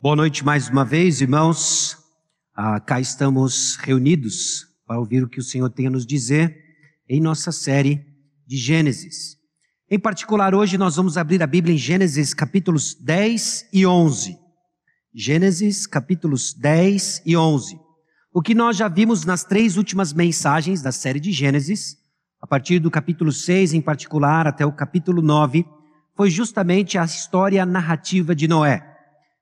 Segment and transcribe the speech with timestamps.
[0.00, 1.98] Boa noite mais uma vez, irmãos.
[2.54, 6.56] Ah, cá estamos reunidos para ouvir o que o Senhor tem a nos dizer
[7.08, 8.06] em nossa série
[8.46, 9.36] de Gênesis.
[9.90, 14.38] Em particular, hoje nós vamos abrir a Bíblia em Gênesis capítulos 10 e 11.
[15.12, 17.76] Gênesis capítulos 10 e 11.
[18.32, 21.96] O que nós já vimos nas três últimas mensagens da série de Gênesis,
[22.40, 25.66] a partir do capítulo 6 em particular até o capítulo 9,
[26.14, 28.97] foi justamente a história narrativa de Noé.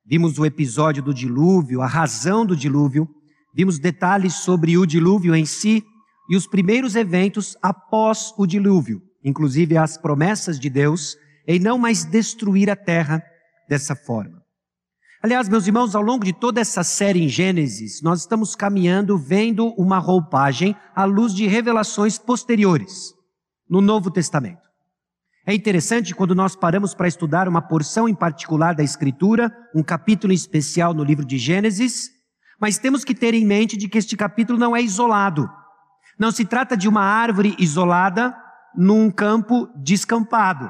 [0.09, 3.09] Vimos o episódio do dilúvio, a razão do dilúvio,
[3.53, 5.83] vimos detalhes sobre o dilúvio em si
[6.31, 12.05] e os primeiros eventos após o dilúvio, inclusive as promessas de Deus em não mais
[12.05, 13.21] destruir a terra
[13.69, 14.41] dessa forma.
[15.21, 19.75] Aliás, meus irmãos, ao longo de toda essa série em Gênesis, nós estamos caminhando vendo
[19.77, 23.13] uma roupagem à luz de revelações posteriores
[23.69, 24.66] no Novo Testamento.
[25.49, 30.33] É interessante quando nós paramos para estudar uma porção em particular da Escritura, um capítulo
[30.33, 32.11] especial no livro de Gênesis,
[32.61, 35.49] mas temos que ter em mente de que este capítulo não é isolado.
[36.19, 38.37] Não se trata de uma árvore isolada
[38.75, 40.69] num campo descampado.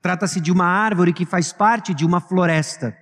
[0.00, 2.96] Trata-se de uma árvore que faz parte de uma floresta.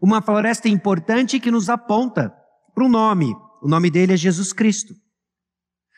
[0.00, 2.32] Uma floresta importante que nos aponta
[2.72, 3.34] para um nome.
[3.60, 4.94] O nome dele é Jesus Cristo.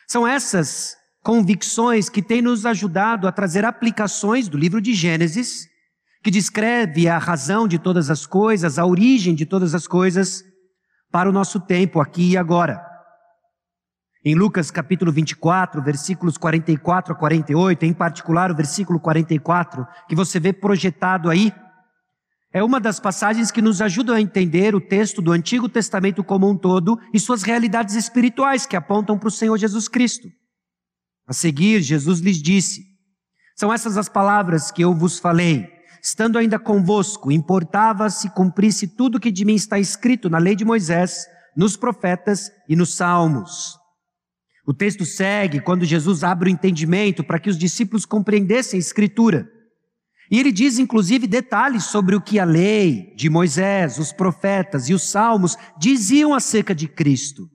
[0.07, 0.97] São essas
[1.27, 5.67] convicções que têm nos ajudado a trazer aplicações do livro de Gênesis,
[6.23, 10.41] que descreve a razão de todas as coisas, a origem de todas as coisas,
[11.11, 12.81] para o nosso tempo aqui e agora.
[14.23, 20.39] Em Lucas capítulo 24, versículos 44 a 48, em particular o versículo 44, que você
[20.39, 21.51] vê projetado aí,
[22.53, 26.49] é uma das passagens que nos ajudam a entender o texto do Antigo Testamento como
[26.49, 30.29] um todo e suas realidades espirituais que apontam para o Senhor Jesus Cristo.
[31.27, 32.85] A seguir, Jesus lhes disse:
[33.55, 35.67] São essas as palavras que eu vos falei.
[36.01, 40.63] Estando ainda convosco, importava se cumprisse tudo que de mim está escrito na lei de
[40.63, 43.77] Moisés, nos profetas e nos salmos.
[44.65, 49.49] O texto segue quando Jesus abre o entendimento para que os discípulos compreendessem a Escritura.
[50.29, 54.93] E ele diz, inclusive, detalhes sobre o que a lei de Moisés, os profetas e
[54.93, 57.49] os salmos diziam acerca de Cristo.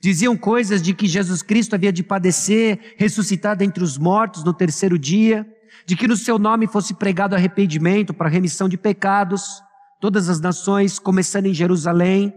[0.00, 4.98] Diziam coisas de que Jesus Cristo havia de padecer, ressuscitado entre os mortos no terceiro
[4.98, 5.46] dia,
[5.84, 9.62] de que no seu nome fosse pregado arrependimento para remissão de pecados,
[10.00, 12.32] todas as nações, começando em Jerusalém,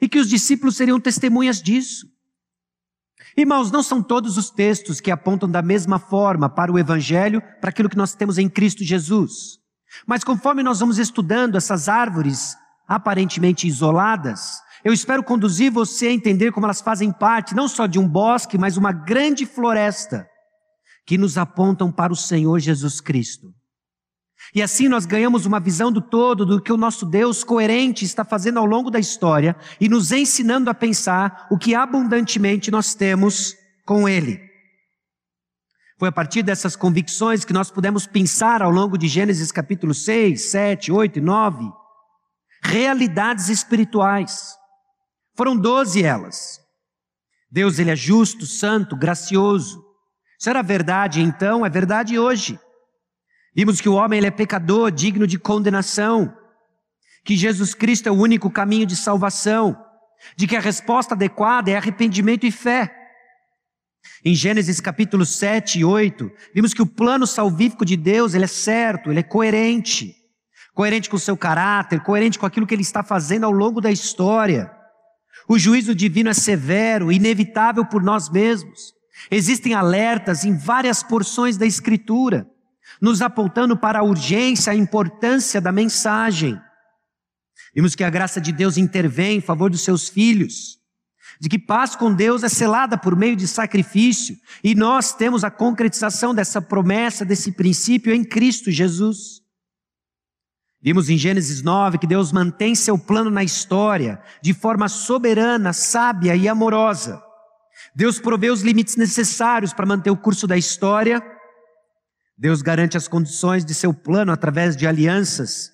[0.00, 2.06] e que os discípulos seriam testemunhas disso.
[3.36, 7.70] Irmãos, não são todos os textos que apontam da mesma forma para o Evangelho, para
[7.70, 9.58] aquilo que nós temos em Cristo Jesus.
[10.06, 12.56] Mas conforme nós vamos estudando essas árvores
[12.86, 17.98] aparentemente isoladas, eu espero conduzir você a entender como elas fazem parte não só de
[17.98, 20.26] um bosque, mas uma grande floresta
[21.06, 23.52] que nos apontam para o Senhor Jesus Cristo.
[24.54, 28.24] E assim nós ganhamos uma visão do todo do que o nosso Deus coerente está
[28.24, 33.54] fazendo ao longo da história e nos ensinando a pensar o que abundantemente nós temos
[33.84, 34.40] com Ele.
[35.98, 40.50] Foi a partir dessas convicções que nós pudemos pensar ao longo de Gênesis capítulo 6,
[40.50, 41.70] 7, 8 e 9,
[42.64, 44.59] realidades espirituais
[45.40, 46.60] foram doze elas.
[47.50, 49.82] Deus ele é justo, santo, gracioso.
[50.38, 52.60] Isso era verdade então, é verdade hoje.
[53.56, 56.30] Vimos que o homem ele é pecador, digno de condenação,
[57.24, 59.82] que Jesus Cristo é o único caminho de salvação,
[60.36, 62.94] de que a resposta adequada é arrependimento e fé.
[64.22, 68.46] Em Gênesis capítulo 7 e 8, vimos que o plano salvífico de Deus, ele é
[68.46, 70.14] certo, ele é coerente.
[70.74, 73.90] Coerente com o seu caráter, coerente com aquilo que ele está fazendo ao longo da
[73.90, 74.78] história.
[75.50, 78.94] O juízo divino é severo, inevitável por nós mesmos.
[79.28, 82.48] Existem alertas em várias porções da Escritura,
[83.02, 86.56] nos apontando para a urgência, a importância da mensagem.
[87.74, 90.78] Vimos que a graça de Deus intervém em favor dos seus filhos,
[91.40, 95.50] de que paz com Deus é selada por meio de sacrifício, e nós temos a
[95.50, 99.42] concretização dessa promessa, desse princípio em Cristo Jesus.
[100.82, 106.34] Vimos em Gênesis 9 que Deus mantém seu plano na história de forma soberana, sábia
[106.34, 107.22] e amorosa.
[107.94, 111.22] Deus provê os limites necessários para manter o curso da história.
[112.36, 115.70] Deus garante as condições de seu plano através de alianças.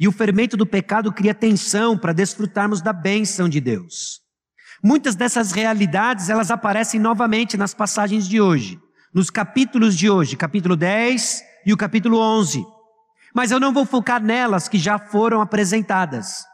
[0.00, 4.20] E o fermento do pecado cria tensão para desfrutarmos da bênção de Deus.
[4.82, 8.80] Muitas dessas realidades, elas aparecem novamente nas passagens de hoje,
[9.14, 12.64] nos capítulos de hoje, capítulo 10 e o capítulo 11.
[13.34, 16.44] Mas eu não vou focar nelas que já foram apresentadas.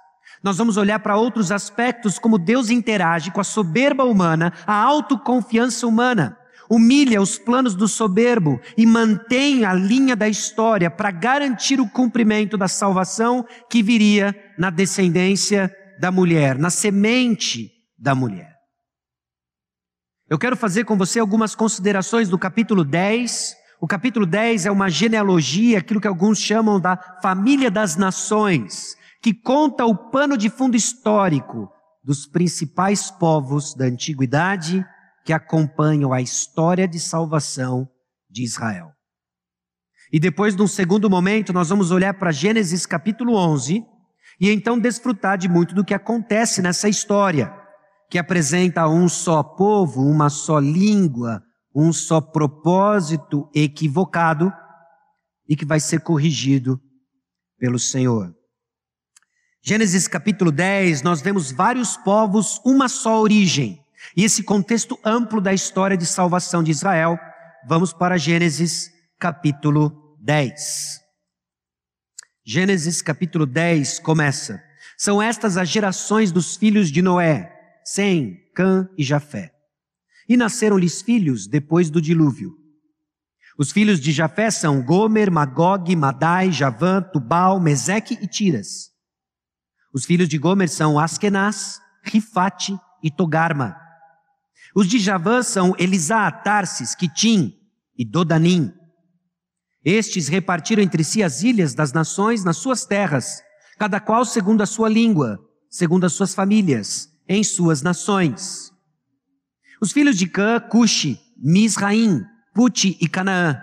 [0.42, 5.86] Nós vamos olhar para outros aspectos como Deus interage com a soberba humana, a autoconfiança
[5.86, 6.38] humana,
[6.70, 12.56] humilha os planos do soberbo e mantém a linha da história para garantir o cumprimento
[12.56, 18.58] da salvação que viria na descendência da mulher, na semente da mulher.
[20.30, 23.56] Eu quero fazer com você algumas considerações do capítulo 10.
[23.80, 29.32] O capítulo 10 é uma genealogia, aquilo que alguns chamam da família das nações, que
[29.32, 31.70] conta o pano de fundo histórico
[32.02, 34.84] dos principais povos da antiguidade
[35.24, 37.88] que acompanham a história de salvação
[38.28, 38.90] de Israel.
[40.12, 43.84] E depois, num segundo momento, nós vamos olhar para Gênesis capítulo 11
[44.40, 47.52] e então desfrutar de muito do que acontece nessa história,
[48.10, 51.42] que apresenta um só povo, uma só língua,
[51.74, 54.52] um só propósito equivocado
[55.48, 56.80] e que vai ser corrigido
[57.58, 58.34] pelo Senhor.
[59.62, 63.84] Gênesis capítulo 10, nós vemos vários povos, uma só origem.
[64.16, 67.18] E esse contexto amplo da história de salvação de Israel,
[67.66, 71.00] vamos para Gênesis capítulo 10.
[72.44, 74.62] Gênesis capítulo 10 começa.
[74.96, 77.52] São estas as gerações dos filhos de Noé,
[77.84, 79.52] Sem, Cã e Jafé.
[80.28, 82.54] E nasceram-lhes filhos depois do dilúvio.
[83.58, 88.90] Os filhos de Jafé são Gomer, Magog, Madai, Javã, Tubal, Meseque e Tiras.
[89.92, 93.76] Os filhos de Gomer são Askenaz, Rifate e Togarma.
[94.76, 97.54] Os de Javã são Elisá, Tarsis, Quitim
[97.96, 98.72] e Dodanim.
[99.84, 103.42] Estes repartiram entre si as ilhas das nações nas suas terras,
[103.78, 105.38] cada qual segundo a sua língua,
[105.68, 108.72] segundo as suas famílias, em suas nações.
[109.80, 113.62] Os filhos de Cã, Cuxi, Misraim, Puti e Canaã.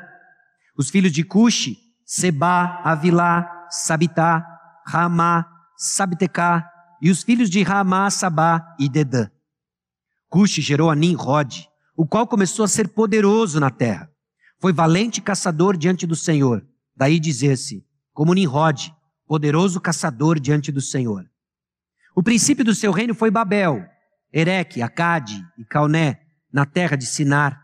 [0.77, 4.45] Os filhos de Cuxi, Seba, Avilá, Sabitá,
[4.85, 5.45] Ramá,
[5.77, 6.69] Sabtecá,
[7.01, 9.27] e os filhos de Ramá, Sabá e Dedã.
[10.29, 14.09] Cuxi gerou a Nimrod, o qual começou a ser poderoso na terra.
[14.59, 16.65] Foi valente caçador diante do Senhor.
[16.95, 18.93] Daí dizer-se, como Nimrod,
[19.27, 21.29] poderoso caçador diante do Senhor.
[22.15, 23.85] O princípio do seu reino foi Babel,
[24.35, 26.19] Ereque, Acade e Calné,
[26.51, 27.57] na terra de Sinar.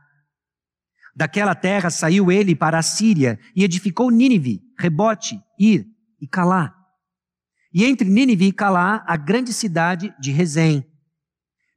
[1.14, 5.86] Daquela terra saiu ele para a Síria e edificou Nínive, Rebote, Ir
[6.22, 6.74] e Calá.
[7.74, 10.86] E entre Nínive e Calá, a grande cidade de Rezém.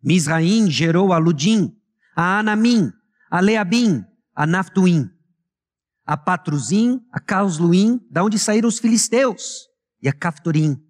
[0.01, 1.77] Misraim gerou a Ludim,
[2.15, 2.93] a Anamim,
[3.29, 5.11] a Leabim, a Naftuim,
[6.07, 9.67] a Patruzim, a Causluim, da onde saíram os filisteus,
[10.01, 10.81] e a Caftorim.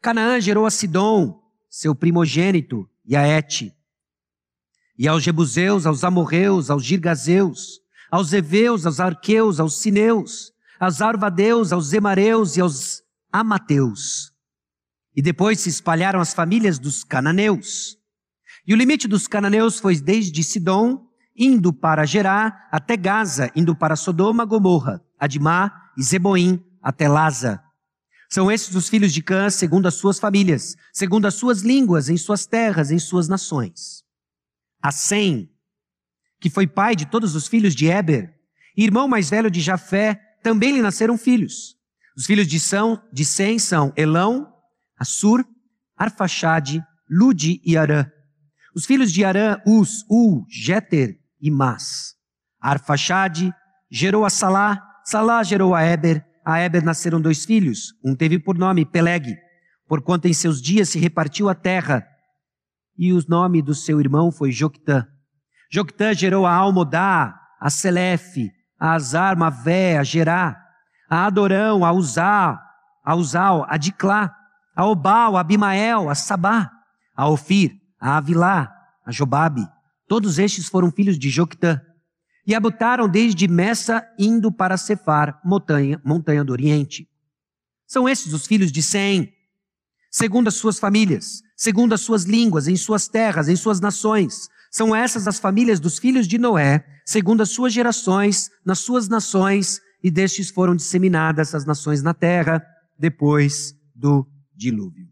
[0.00, 3.74] Canaã gerou a Sidom, seu primogênito, e a Et.
[4.96, 7.80] E aos Jebuseus, aos Amorreus, aos Girgazeus,
[8.10, 13.02] aos Eveus, aos Arqueus, aos Sineus, aos Arvadeus, aos Zemareus e aos
[13.32, 14.32] Amateus.
[15.16, 17.96] E depois se espalharam as famílias dos cananeus.
[18.66, 23.96] E o limite dos cananeus foi desde Sidom, indo para Gerá, até Gaza, indo para
[23.96, 27.63] Sodoma, Gomorra, Adimá e Zeboim, até Laza.
[28.34, 32.16] São esses os filhos de Cã, segundo as suas famílias, segundo as suas línguas, em
[32.16, 34.02] suas terras, em suas nações.
[34.82, 35.48] A Sem,
[36.40, 38.34] que foi pai de todos os filhos de Eber,
[38.76, 41.76] irmão mais velho de Jafé, também lhe nasceram filhos.
[42.16, 44.52] Os filhos de, São, de Sem são Elão,
[44.98, 45.46] Assur,
[45.96, 48.04] Arfaxade, Lude e Arã.
[48.74, 52.16] Os filhos de Arã, Us, U, Jeter e Mas.
[52.60, 53.54] Arfaxade
[53.88, 58.58] gerou a Salá, Salá gerou a Eber, a Eber nasceram dois filhos, um teve por
[58.58, 59.36] nome Peleg,
[59.88, 62.06] porquanto em seus dias se repartiu a terra,
[62.96, 65.06] e o nome do seu irmão foi Joctã.
[65.70, 70.56] Joctã gerou a Almodá, a Selefe, a Azar, Mavé, a Gerá,
[71.08, 72.60] a Adorão, a Uzá,
[73.04, 74.34] a Uzal, a Diclá,
[74.76, 76.70] a Obal, a Abimael, a Sabá,
[77.16, 78.72] a Ofir, a Avilá,
[79.04, 79.66] a Jobabe.
[80.06, 81.80] Todos estes foram filhos de Joctã.
[82.46, 87.08] E habitaram desde Messa, indo para Cefar, montanha, montanha do Oriente.
[87.86, 89.32] São estes os filhos de Sem,
[90.10, 94.48] segundo as suas famílias, segundo as suas línguas, em suas terras, em suas nações.
[94.70, 99.80] São essas as famílias dos filhos de Noé, segundo as suas gerações, nas suas nações,
[100.02, 102.64] e destes foram disseminadas as nações na terra,
[102.98, 105.08] depois do dilúvio.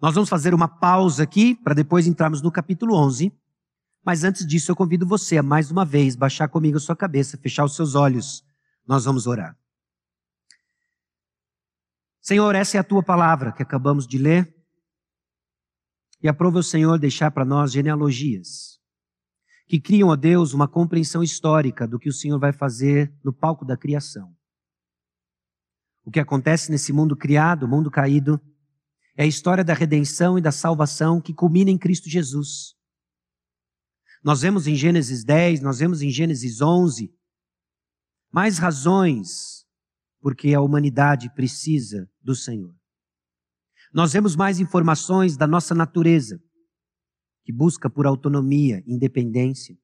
[0.00, 3.32] Nós vamos fazer uma pausa aqui para depois entrarmos no capítulo 11.
[4.04, 7.38] Mas antes disso, eu convido você a mais uma vez baixar comigo a sua cabeça,
[7.38, 8.44] fechar os seus olhos.
[8.86, 9.58] Nós vamos orar.
[12.20, 14.54] Senhor, essa é a tua palavra que acabamos de ler.
[16.22, 18.74] E aprova o Senhor deixar para nós genealogias
[19.66, 23.64] que criam a Deus uma compreensão histórica do que o Senhor vai fazer no palco
[23.64, 24.34] da criação.
[26.04, 28.38] O que acontece nesse mundo criado, mundo caído,
[29.16, 32.76] é a história da redenção e da salvação que culmina em Cristo Jesus.
[34.24, 37.14] Nós vemos em Gênesis 10, nós vemos em Gênesis 11
[38.32, 39.64] mais razões
[40.20, 42.74] porque a humanidade precisa do Senhor.
[43.92, 46.42] Nós vemos mais informações da nossa natureza,
[47.44, 49.78] que busca por autonomia, independência.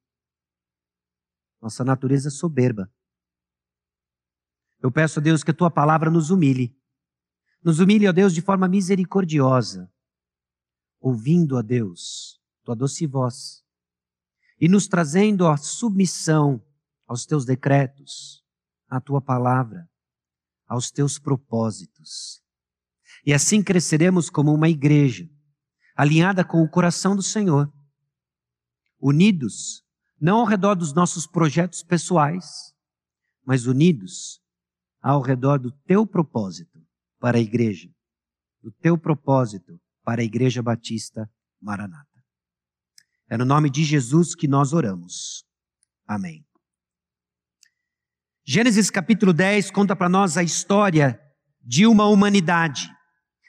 [1.60, 2.90] Nossa natureza soberba.
[4.82, 6.74] Eu peço a Deus que a tua palavra nos humilhe.
[7.62, 9.92] Nos humilhe, ó Deus, de forma misericordiosa,
[10.98, 13.62] ouvindo a Deus, tua doce voz,
[14.60, 16.62] e nos trazendo a submissão
[17.06, 18.44] aos teus decretos,
[18.88, 19.88] à tua palavra,
[20.66, 22.42] aos teus propósitos.
[23.24, 25.28] E assim cresceremos como uma igreja,
[25.96, 27.72] alinhada com o coração do Senhor,
[29.00, 29.82] unidos,
[30.20, 32.74] não ao redor dos nossos projetos pessoais,
[33.44, 34.40] mas unidos
[35.00, 36.78] ao redor do teu propósito
[37.18, 37.90] para a igreja,
[38.62, 42.09] do teu propósito para a Igreja Batista Maranata.
[43.30, 45.44] É no nome de Jesus que nós oramos.
[46.04, 46.44] Amém.
[48.44, 51.20] Gênesis capítulo 10 conta para nós a história
[51.60, 52.90] de uma humanidade,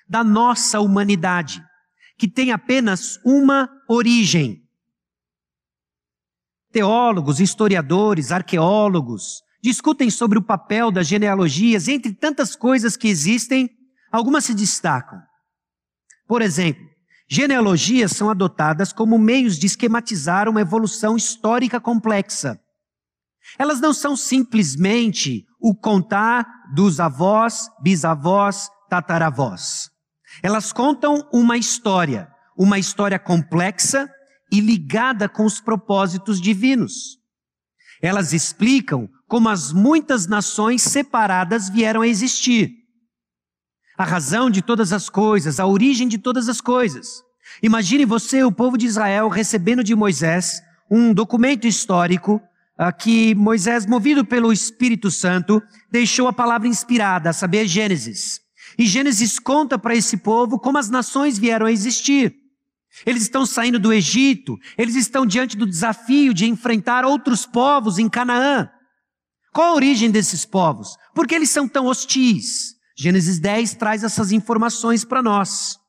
[0.07, 1.65] da nossa humanidade,
[2.15, 4.61] que tem apenas uma origem.
[6.71, 13.67] Teólogos, historiadores, arqueólogos discutem sobre o papel das genealogias, entre tantas coisas que existem,
[14.11, 15.19] algumas se destacam.
[16.27, 16.90] Por exemplo,
[17.33, 22.59] Genealogias são adotadas como meios de esquematizar uma evolução histórica complexa.
[23.57, 26.45] Elas não são simplesmente o contar
[26.75, 29.89] dos avós, bisavós, tataravós.
[30.43, 34.09] Elas contam uma história, uma história complexa
[34.51, 37.17] e ligada com os propósitos divinos.
[38.01, 42.80] Elas explicam como as muitas nações separadas vieram a existir
[44.01, 47.23] a razão de todas as coisas, a origem de todas as coisas.
[47.61, 52.41] Imagine você, o povo de Israel, recebendo de Moisés um documento histórico
[52.79, 58.41] uh, que Moisés, movido pelo Espírito Santo, deixou a palavra inspirada, a saber, Gênesis.
[58.75, 62.35] E Gênesis conta para esse povo como as nações vieram a existir.
[63.05, 68.09] Eles estão saindo do Egito, eles estão diante do desafio de enfrentar outros povos em
[68.09, 68.67] Canaã.
[69.53, 70.97] Qual a origem desses povos?
[71.13, 72.80] Por que eles são tão hostis?
[73.01, 75.79] Gênesis 10 traz essas informações para nós.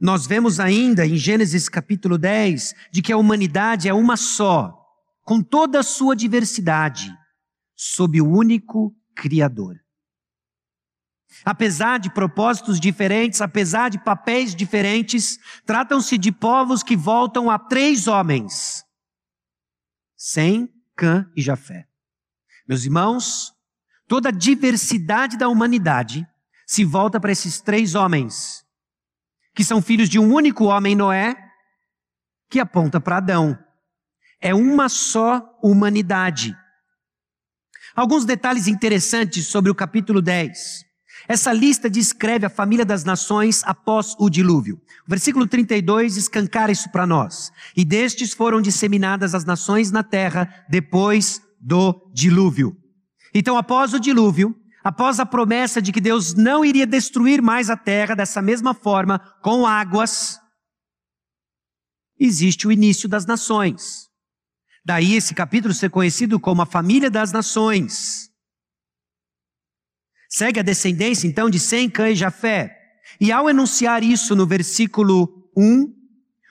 [0.00, 4.76] Nós vemos ainda em Gênesis capítulo 10 de que a humanidade é uma só,
[5.22, 7.16] com toda a sua diversidade,
[7.76, 9.76] sob o único Criador.
[11.44, 18.08] Apesar de propósitos diferentes, apesar de papéis diferentes, tratam-se de povos que voltam a três
[18.08, 18.84] homens:
[20.16, 21.86] Sem, Cã e Jafé.
[22.66, 23.55] Meus irmãos,
[24.08, 26.26] Toda a diversidade da humanidade
[26.66, 28.64] se volta para esses três homens,
[29.54, 31.36] que são filhos de um único homem, Noé,
[32.48, 33.58] que aponta para Adão.
[34.40, 36.56] É uma só humanidade.
[37.94, 40.84] Alguns detalhes interessantes sobre o capítulo 10.
[41.28, 44.80] Essa lista descreve a família das nações após o dilúvio.
[45.06, 47.50] O versículo 32 escancara isso para nós.
[47.76, 52.76] E destes foram disseminadas as nações na terra depois do dilúvio.
[53.34, 57.76] Então, após o dilúvio, após a promessa de que Deus não iria destruir mais a
[57.76, 60.40] terra dessa mesma forma, com águas,
[62.18, 64.08] existe o início das nações.
[64.84, 68.30] Daí esse capítulo ser conhecido como a família das nações.
[70.28, 72.72] Segue a descendência então de Sem, Cã e Jafé.
[73.20, 75.92] E ao enunciar isso no versículo 1,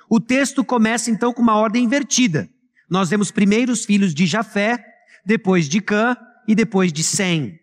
[0.10, 2.50] o texto começa então com uma ordem invertida.
[2.89, 4.84] Nós vemos primeiro os filhos de Jafé,
[5.25, 7.59] depois de Cã e depois de Sem.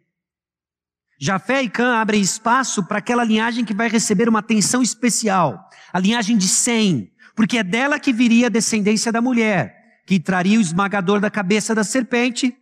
[1.21, 5.99] Jafé e Cã abrem espaço para aquela linhagem que vai receber uma atenção especial, a
[5.99, 10.63] linhagem de Sem, porque é dela que viria a descendência da mulher, que traria o
[10.63, 12.57] esmagador da cabeça da serpente,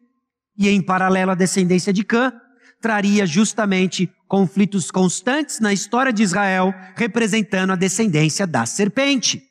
[0.59, 2.33] e em paralelo a descendência de Cã,
[2.81, 9.43] traria justamente conflitos constantes na história de Israel, representando a descendência da serpente.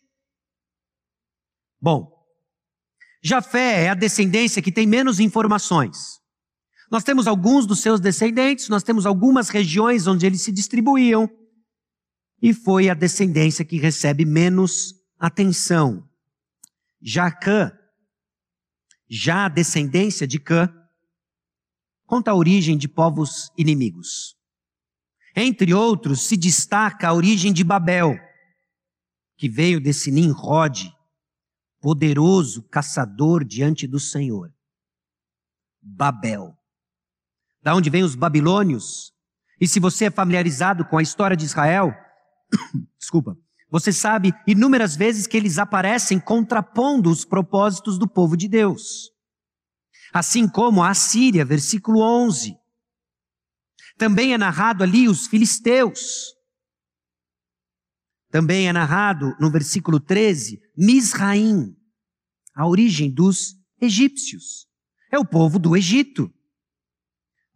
[1.81, 2.11] Bom,
[3.23, 6.18] Jafé é a descendência que tem menos informações.
[6.89, 11.29] Nós temos alguns dos seus descendentes, nós temos algumas regiões onde eles se distribuíam,
[12.41, 16.09] e foi a descendência que recebe menos atenção.
[17.01, 17.71] Já Cã,
[19.07, 20.73] já a descendência de Cã,
[22.05, 24.35] conta a origem de povos inimigos.
[25.35, 28.17] Entre outros, se destaca a origem de Babel,
[29.37, 30.91] que veio desse Nimrod,
[31.79, 34.51] poderoso caçador diante do Senhor.
[35.81, 36.58] Babel
[37.61, 39.11] da onde vêm os babilônios.
[39.59, 41.93] E se você é familiarizado com a história de Israel,
[42.97, 43.37] desculpa,
[43.71, 49.11] Você sabe inúmeras vezes que eles aparecem contrapondo os propósitos do povo de Deus.
[50.11, 52.57] Assim como a Síria, versículo 11.
[53.95, 56.33] Também é narrado ali os filisteus.
[58.31, 61.75] Também é narrado no versículo 13, Misraim,
[62.55, 64.67] a origem dos egípcios.
[65.11, 66.31] É o povo do Egito.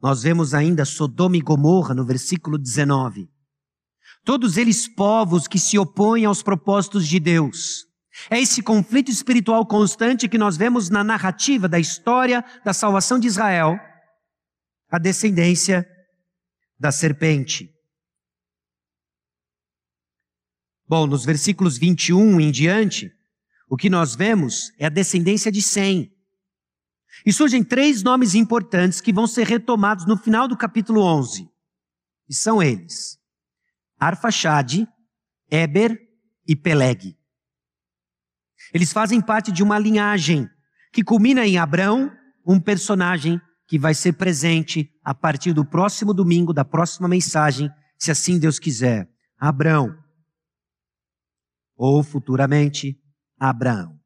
[0.03, 3.29] Nós vemos ainda Sodoma e Gomorra no versículo 19.
[4.25, 7.85] Todos eles povos que se opõem aos propósitos de Deus.
[8.29, 13.27] É esse conflito espiritual constante que nós vemos na narrativa da história da salvação de
[13.27, 13.79] Israel,
[14.89, 15.87] a descendência
[16.77, 17.73] da serpente.
[20.85, 23.09] Bom, nos versículos 21 em diante,
[23.69, 26.12] o que nós vemos é a descendência de Sem.
[27.25, 31.49] E surgem três nomes importantes que vão ser retomados no final do capítulo 11.
[32.29, 33.17] E são eles:
[33.99, 34.87] Arfaxade,
[35.49, 35.97] Eber
[36.47, 37.17] e Peleg.
[38.73, 40.49] Eles fazem parte de uma linhagem
[40.91, 42.11] que culmina em Abrão,
[42.45, 48.11] um personagem que vai ser presente a partir do próximo domingo, da próxima mensagem, se
[48.11, 49.09] assim Deus quiser.
[49.37, 49.97] Abrão.
[51.75, 52.99] Ou futuramente,
[53.39, 54.02] Abraão.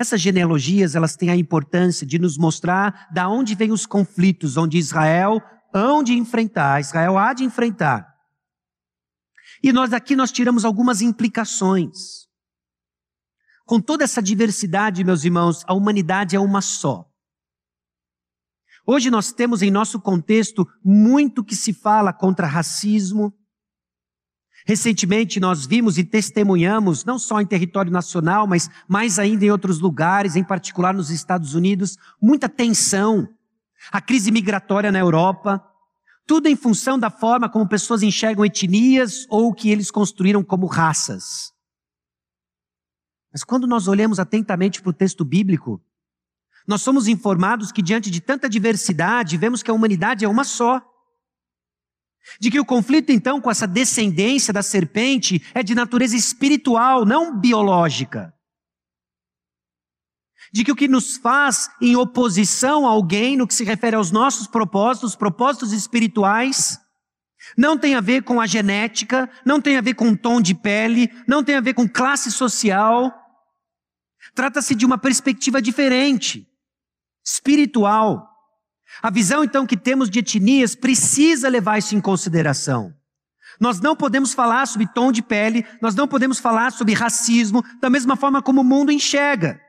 [0.00, 4.78] Essas genealogias, elas têm a importância de nos mostrar da onde vêm os conflitos, onde
[4.78, 5.42] Israel
[5.74, 8.10] hão de enfrentar, Israel há de enfrentar.
[9.62, 12.26] E nós aqui nós tiramos algumas implicações.
[13.66, 17.06] Com toda essa diversidade, meus irmãos, a humanidade é uma só.
[18.86, 23.34] Hoje nós temos em nosso contexto muito que se fala contra racismo,
[24.66, 29.78] Recentemente nós vimos e testemunhamos, não só em território nacional, mas mais ainda em outros
[29.78, 33.28] lugares, em particular nos Estados Unidos, muita tensão,
[33.90, 35.64] a crise migratória na Europa,
[36.26, 40.66] tudo em função da forma como pessoas enxergam etnias ou o que eles construíram como
[40.66, 41.52] raças.
[43.32, 45.80] Mas quando nós olhamos atentamente para o texto bíblico,
[46.66, 50.82] nós somos informados que diante de tanta diversidade, vemos que a humanidade é uma só.
[52.38, 57.38] De que o conflito, então, com essa descendência da serpente é de natureza espiritual, não
[57.38, 58.32] biológica.
[60.52, 64.10] De que o que nos faz em oposição a alguém no que se refere aos
[64.10, 66.78] nossos propósitos, propósitos espirituais,
[67.56, 71.10] não tem a ver com a genética, não tem a ver com tom de pele,
[71.26, 73.14] não tem a ver com classe social.
[74.34, 76.46] Trata-se de uma perspectiva diferente,
[77.24, 78.29] espiritual.
[79.02, 82.94] A visão então que temos de etnias precisa levar isso em consideração.
[83.58, 87.90] Nós não podemos falar sobre tom de pele, nós não podemos falar sobre racismo da
[87.90, 89.60] mesma forma como o mundo enxerga.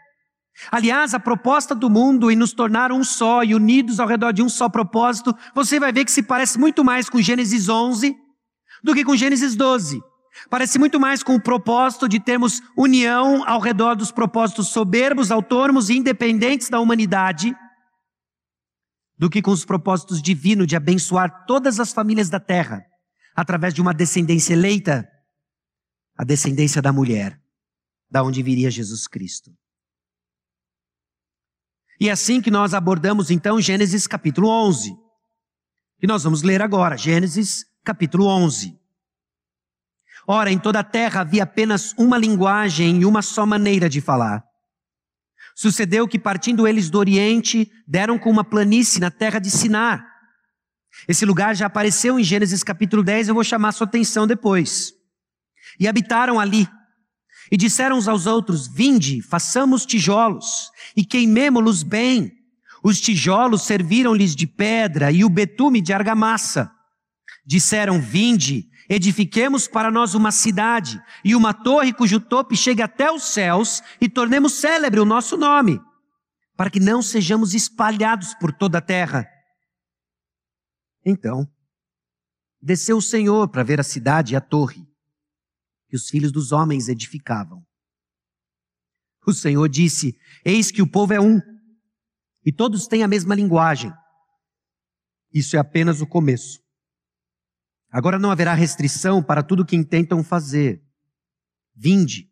[0.71, 4.43] Aliás, a proposta do mundo em nos tornar um só e unidos ao redor de
[4.43, 8.15] um só propósito, você vai ver que se parece muito mais com Gênesis 11
[8.83, 10.01] do que com Gênesis 12.
[10.49, 15.89] Parece muito mais com o propósito de termos união ao redor dos propósitos soberbos, autônomos
[15.89, 17.55] e independentes da humanidade
[19.21, 22.83] do que com os propósitos divinos de abençoar todas as famílias da terra
[23.35, 25.07] através de uma descendência eleita,
[26.17, 27.39] a descendência da mulher,
[28.09, 29.55] da onde viria Jesus Cristo.
[31.99, 34.91] E é assim que nós abordamos então Gênesis capítulo 11,
[35.99, 38.75] que nós vamos ler agora, Gênesis capítulo 11.
[40.27, 44.43] Ora, em toda a terra havia apenas uma linguagem e uma só maneira de falar.
[45.55, 50.05] Sucedeu que, partindo eles do Oriente, deram com uma planície na terra de Sinar.
[51.07, 54.93] Esse lugar já apareceu em Gênesis capítulo 10, eu vou chamar sua atenção depois.
[55.79, 56.67] E habitaram ali.
[57.51, 62.31] E disseram uns aos outros: Vinde, façamos tijolos e queimemo-los bem.
[62.83, 66.71] Os tijolos serviram-lhes de pedra e o betume de argamassa.
[67.45, 73.23] Disseram: Vinde, edifiquemos para nós uma cidade e uma torre cujo topo chegue até os
[73.23, 75.79] céus e tornemos célebre o nosso nome,
[76.57, 79.25] para que não sejamos espalhados por toda a terra.
[81.05, 81.49] Então,
[82.61, 84.85] desceu o Senhor para ver a cidade e a torre
[85.87, 87.65] que os filhos dos homens edificavam.
[89.25, 91.39] O Senhor disse: Eis que o povo é um,
[92.45, 93.93] e todos têm a mesma linguagem.
[95.33, 96.60] Isso é apenas o começo.
[97.91, 100.81] Agora não haverá restrição para tudo que intentam fazer.
[101.75, 102.29] Vinde.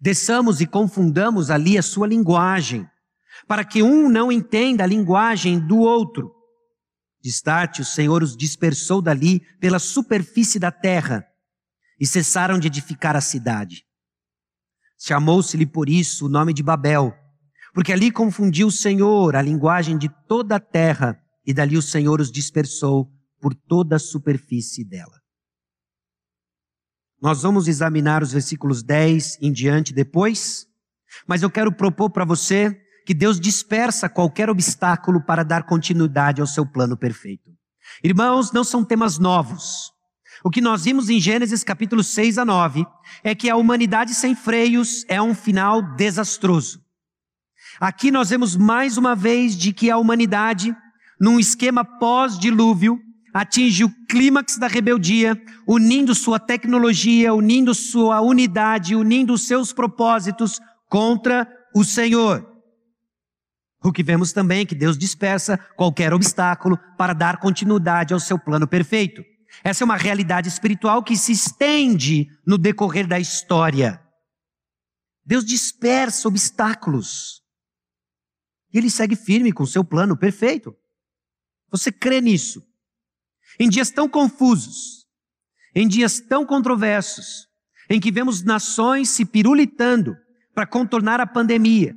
[0.00, 2.88] Desçamos e confundamos ali a sua linguagem,
[3.48, 6.32] para que um não entenda a linguagem do outro.
[7.22, 11.26] Destarte, o Senhor os dispersou dali pela superfície da terra
[11.98, 13.84] e cessaram de edificar a cidade.
[14.98, 17.12] Chamou-se-lhe por isso o nome de Babel,
[17.72, 22.20] porque ali confundiu o Senhor a linguagem de toda a terra e dali o Senhor
[22.20, 23.10] os dispersou
[23.44, 25.20] por toda a superfície dela.
[27.20, 30.64] Nós vamos examinar os versículos 10 em diante depois,
[31.28, 36.46] mas eu quero propor para você que Deus dispersa qualquer obstáculo para dar continuidade ao
[36.46, 37.50] seu plano perfeito.
[38.02, 39.92] Irmãos, não são temas novos.
[40.42, 42.86] O que nós vimos em Gênesis capítulo 6 a 9
[43.22, 46.82] é que a humanidade sem freios é um final desastroso.
[47.78, 50.74] Aqui nós vemos mais uma vez de que a humanidade,
[51.20, 53.03] num esquema pós-dilúvio,
[53.34, 61.48] atinge o clímax da rebeldia, unindo sua tecnologia, unindo sua unidade, unindo seus propósitos contra
[61.74, 62.48] o Senhor.
[63.82, 68.38] O que vemos também é que Deus dispersa qualquer obstáculo para dar continuidade ao seu
[68.38, 69.22] plano perfeito.
[69.64, 74.00] Essa é uma realidade espiritual que se estende no decorrer da história.
[75.26, 77.42] Deus dispersa obstáculos.
[78.72, 80.74] E ele segue firme com o seu plano perfeito.
[81.70, 82.62] Você crê nisso?
[83.58, 85.04] Em dias tão confusos,
[85.74, 87.46] em dias tão controversos,
[87.88, 90.16] em que vemos nações se pirulitando
[90.54, 91.94] para contornar a pandemia,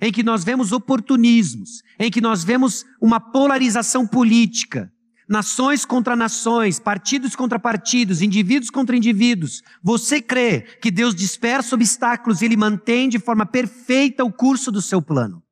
[0.00, 4.90] em que nós vemos oportunismos, em que nós vemos uma polarização política,
[5.28, 9.62] nações contra nações, partidos contra partidos, indivíduos contra indivíduos.
[9.82, 14.80] Você crê que Deus dispersa obstáculos e Ele mantém de forma perfeita o curso do
[14.80, 15.42] seu plano?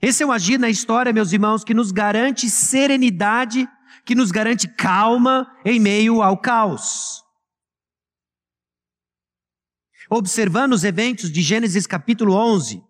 [0.00, 3.68] Esse é o agir na história, meus irmãos, que nos garante serenidade,
[4.04, 7.22] que nos garante calma em meio ao caos.
[10.08, 12.80] Observando os eventos de Gênesis capítulo 11,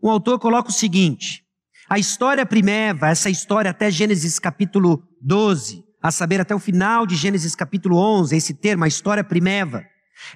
[0.00, 1.42] o autor coloca o seguinte:
[1.88, 7.16] a história primeva, essa história até Gênesis capítulo 12, a saber, até o final de
[7.16, 9.84] Gênesis capítulo 11, esse termo, a história primeva,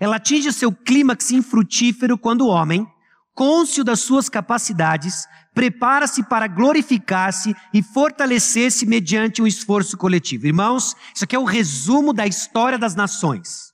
[0.01, 2.87] ela atinge seu clímax infrutífero quando o homem,
[3.35, 10.47] cônscio das suas capacidades, prepara-se para glorificar-se e fortalecer-se mediante um esforço coletivo.
[10.47, 13.73] Irmãos, isso aqui é o resumo da história das nações.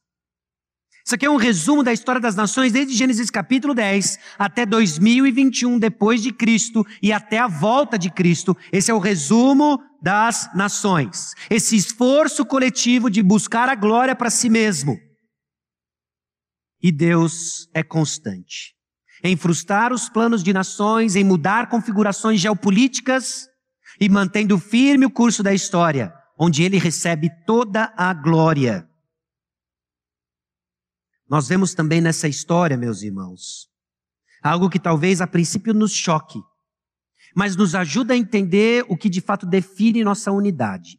[1.04, 5.78] Isso aqui é um resumo da história das nações desde Gênesis capítulo 10 até 2021
[5.78, 8.54] depois de Cristo e até a volta de Cristo.
[8.70, 11.32] Esse é o resumo das nações.
[11.48, 14.98] Esse esforço coletivo de buscar a glória para si mesmo.
[16.82, 18.77] E Deus é constante
[19.22, 23.48] em frustrar os planos de nações, em mudar configurações geopolíticas
[24.00, 28.88] e mantendo firme o curso da história, onde ele recebe toda a glória.
[31.28, 33.68] Nós vemos também nessa história, meus irmãos,
[34.42, 36.40] algo que talvez a princípio nos choque,
[37.34, 40.98] mas nos ajuda a entender o que de fato define nossa unidade.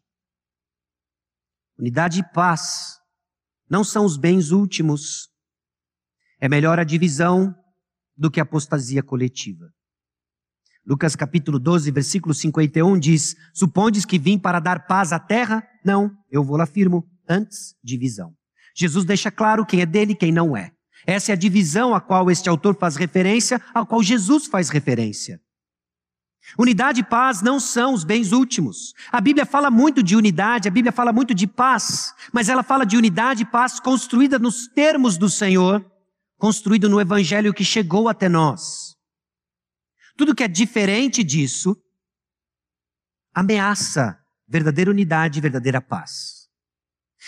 [1.77, 2.99] Unidade e paz
[3.69, 5.29] não são os bens últimos.
[6.39, 7.55] É melhor a divisão
[8.19, 9.71] do que apostasia coletiva.
[10.85, 15.65] Lucas capítulo 12, versículo 51 diz: Supondes que vim para dar paz à terra?
[15.85, 18.33] Não, eu vou lá afirmo, antes divisão.
[18.75, 20.71] Jesus deixa claro quem é dele e quem não é.
[21.07, 25.39] Essa é a divisão a qual este autor faz referência, a qual Jesus faz referência.
[26.57, 28.93] Unidade e paz não são os bens últimos.
[29.11, 32.85] A Bíblia fala muito de unidade, a Bíblia fala muito de paz, mas ela fala
[32.85, 35.85] de unidade e paz construída nos termos do Senhor,
[36.39, 38.95] construído no Evangelho que chegou até nós.
[40.17, 41.77] Tudo que é diferente disso
[43.33, 46.47] ameaça verdadeira unidade e verdadeira paz.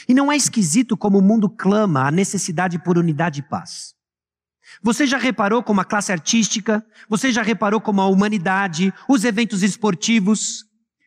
[0.07, 3.93] E não é esquisito como o mundo clama a necessidade por unidade e paz.
[4.81, 9.61] Você já reparou como a classe artística, você já reparou como a humanidade, os eventos
[9.61, 10.65] esportivos,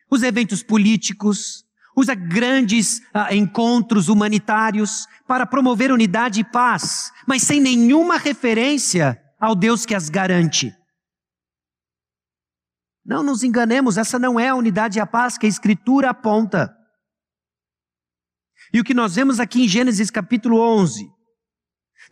[0.09, 1.64] os eventos políticos,
[1.95, 9.55] os grandes ah, encontros humanitários para promover unidade e paz, mas sem nenhuma referência ao
[9.55, 10.73] Deus que as garante.
[13.05, 16.75] Não nos enganemos, essa não é a unidade e a paz que a Escritura aponta.
[18.73, 21.07] E o que nós vemos aqui em Gênesis capítulo 11,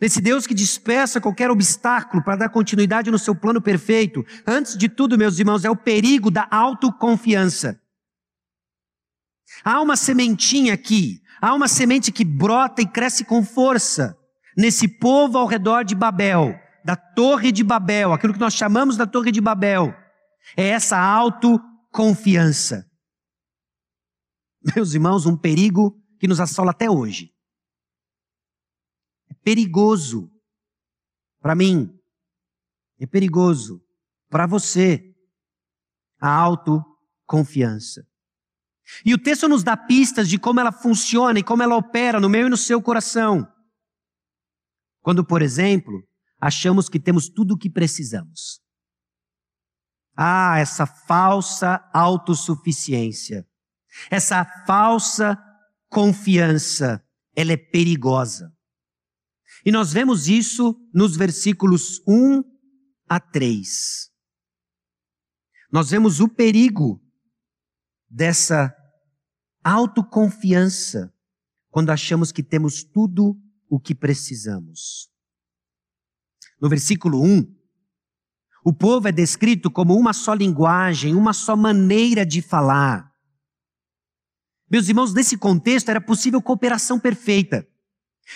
[0.00, 4.88] desse Deus que dispersa qualquer obstáculo para dar continuidade no seu plano perfeito, antes de
[4.88, 7.78] tudo, meus irmãos, é o perigo da autoconfiança.
[9.64, 14.18] Há uma sementinha aqui, há uma semente que brota e cresce com força
[14.56, 19.06] nesse povo ao redor de Babel, da Torre de Babel, aquilo que nós chamamos da
[19.06, 19.94] Torre de Babel.
[20.56, 22.84] É essa autoconfiança.
[24.76, 27.32] Meus irmãos, um perigo que nos assola até hoje.
[29.30, 30.30] É perigoso
[31.40, 31.94] para mim,
[32.98, 33.82] é perigoso
[34.30, 35.14] para você
[36.18, 38.06] a autoconfiança.
[39.04, 42.28] E o texto nos dá pistas de como ela funciona e como ela opera no
[42.28, 43.46] meu e no seu coração.
[45.00, 46.02] Quando, por exemplo,
[46.40, 48.60] achamos que temos tudo o que precisamos.
[50.16, 53.46] Ah, essa falsa autossuficiência,
[54.10, 55.36] essa falsa
[55.88, 57.04] confiança
[57.36, 58.52] ela é perigosa.
[59.64, 62.42] E nós vemos isso nos versículos 1
[63.08, 64.10] a 3.
[65.72, 67.03] Nós vemos o perigo
[68.14, 68.72] dessa
[69.64, 71.12] autoconfiança
[71.68, 73.36] quando achamos que temos tudo
[73.68, 75.10] o que precisamos.
[76.60, 77.52] No versículo 1,
[78.64, 83.12] o povo é descrito como uma só linguagem, uma só maneira de falar.
[84.70, 87.66] Meus irmãos, nesse contexto era possível cooperação perfeita.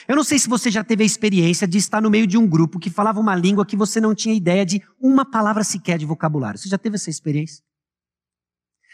[0.09, 2.49] Eu não sei se você já teve a experiência de estar no meio de um
[2.49, 6.05] grupo que falava uma língua que você não tinha ideia de uma palavra sequer de
[6.05, 6.59] vocabulário.
[6.59, 7.68] Você já teve essa experiência?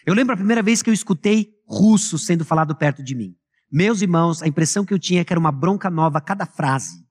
[0.07, 3.35] Eu lembro a primeira vez que eu escutei russo sendo falado perto de mim.
[3.73, 6.45] Meus irmãos, a impressão que eu tinha é que era uma bronca nova a cada
[6.45, 7.05] frase.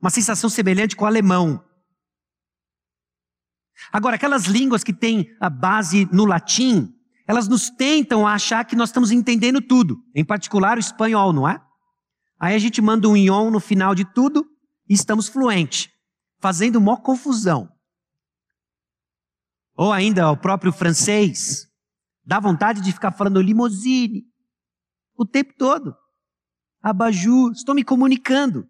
[0.00, 1.64] Uma sensação semelhante com o alemão.
[3.92, 6.94] Agora, aquelas línguas que têm a base no latim,
[7.26, 11.60] elas nos tentam achar que nós estamos entendendo tudo, em particular o espanhol, não é?
[12.40, 14.46] Aí a gente manda um ion no final de tudo
[14.88, 15.88] e estamos fluentes,
[16.40, 17.68] fazendo uma confusão.
[19.78, 21.68] Ou ainda o próprio francês,
[22.26, 24.24] dá vontade de ficar falando limousine
[25.16, 25.94] o tempo todo.
[26.82, 28.68] Abajur, estou me comunicando.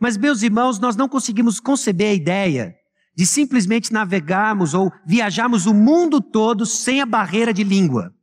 [0.00, 2.74] Mas, meus irmãos, nós não conseguimos conceber a ideia
[3.14, 8.14] de simplesmente navegarmos ou viajarmos o mundo todo sem a barreira de língua.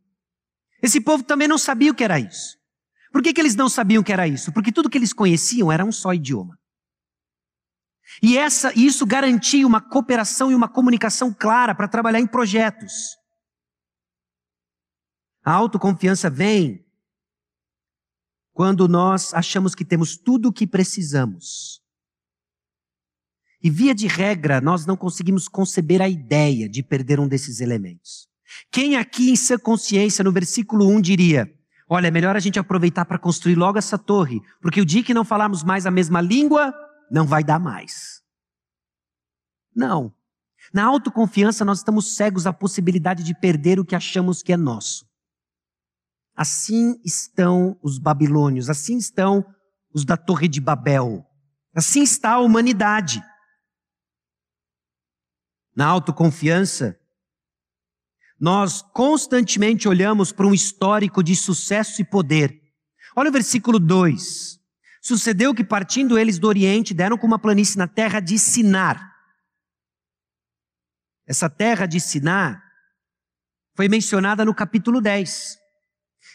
[0.81, 2.57] Esse povo também não sabia o que era isso.
[3.11, 4.51] Por que, que eles não sabiam o que era isso?
[4.51, 6.57] Porque tudo que eles conheciam era um só idioma.
[8.21, 13.17] E essa, isso garantia uma cooperação e uma comunicação clara para trabalhar em projetos.
[15.43, 16.85] A autoconfiança vem
[18.53, 21.83] quando nós achamos que temos tudo o que precisamos
[23.63, 28.27] e via de regra, nós não conseguimos conceber a ideia de perder um desses elementos.
[28.69, 31.49] Quem aqui em sua consciência, no versículo 1, diria:
[31.87, 35.13] Olha, é melhor a gente aproveitar para construir logo essa torre, porque o dia que
[35.13, 36.73] não falarmos mais a mesma língua,
[37.13, 38.23] não vai dar mais.
[39.75, 40.11] Não.
[40.73, 45.07] Na autoconfiança, nós estamos cegos à possibilidade de perder o que achamos que é nosso.
[46.35, 49.45] Assim estão os babilônios, assim estão
[49.93, 51.23] os da Torre de Babel,
[51.75, 53.23] assim está a humanidade
[55.75, 56.99] na autoconfiança,
[58.39, 62.59] nós constantemente olhamos para um histórico de sucesso e poder.
[63.15, 64.62] Olha o versículo 2.
[65.03, 69.11] Sucedeu que, partindo eles do Oriente, deram com uma planície na terra de Sinar.
[71.27, 72.63] Essa terra de Sinar
[73.75, 75.57] foi mencionada no capítulo 10.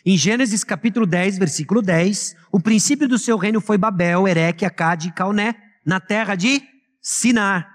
[0.04, 5.08] Em Gênesis capítulo 10, versículo 10, o princípio do seu reino foi Babel, Ereque, Acade
[5.08, 5.54] e Calné,
[5.84, 6.62] na terra de
[7.00, 7.74] Sinar.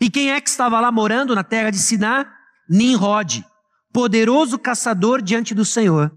[0.00, 2.32] E quem é que estava lá morando na terra de Siná?
[2.70, 3.44] Nimrod,
[3.92, 6.16] poderoso caçador diante do Senhor.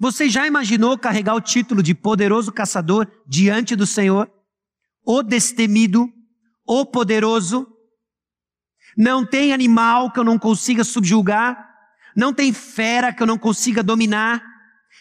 [0.00, 4.32] Você já imaginou carregar o título de poderoso caçador diante do Senhor?
[5.04, 6.10] O destemido,
[6.66, 7.66] o poderoso.
[8.96, 11.68] Não tem animal que eu não consiga subjugar,
[12.16, 14.42] não tem fera que eu não consiga dominar.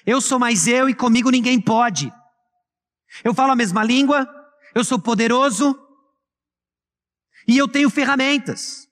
[0.06, 2.12] Eu sou mais eu e comigo ninguém pode.
[3.24, 4.28] Eu falo a mesma língua,
[4.76, 5.80] eu sou poderoso,
[7.48, 8.86] e eu tenho ferramentas.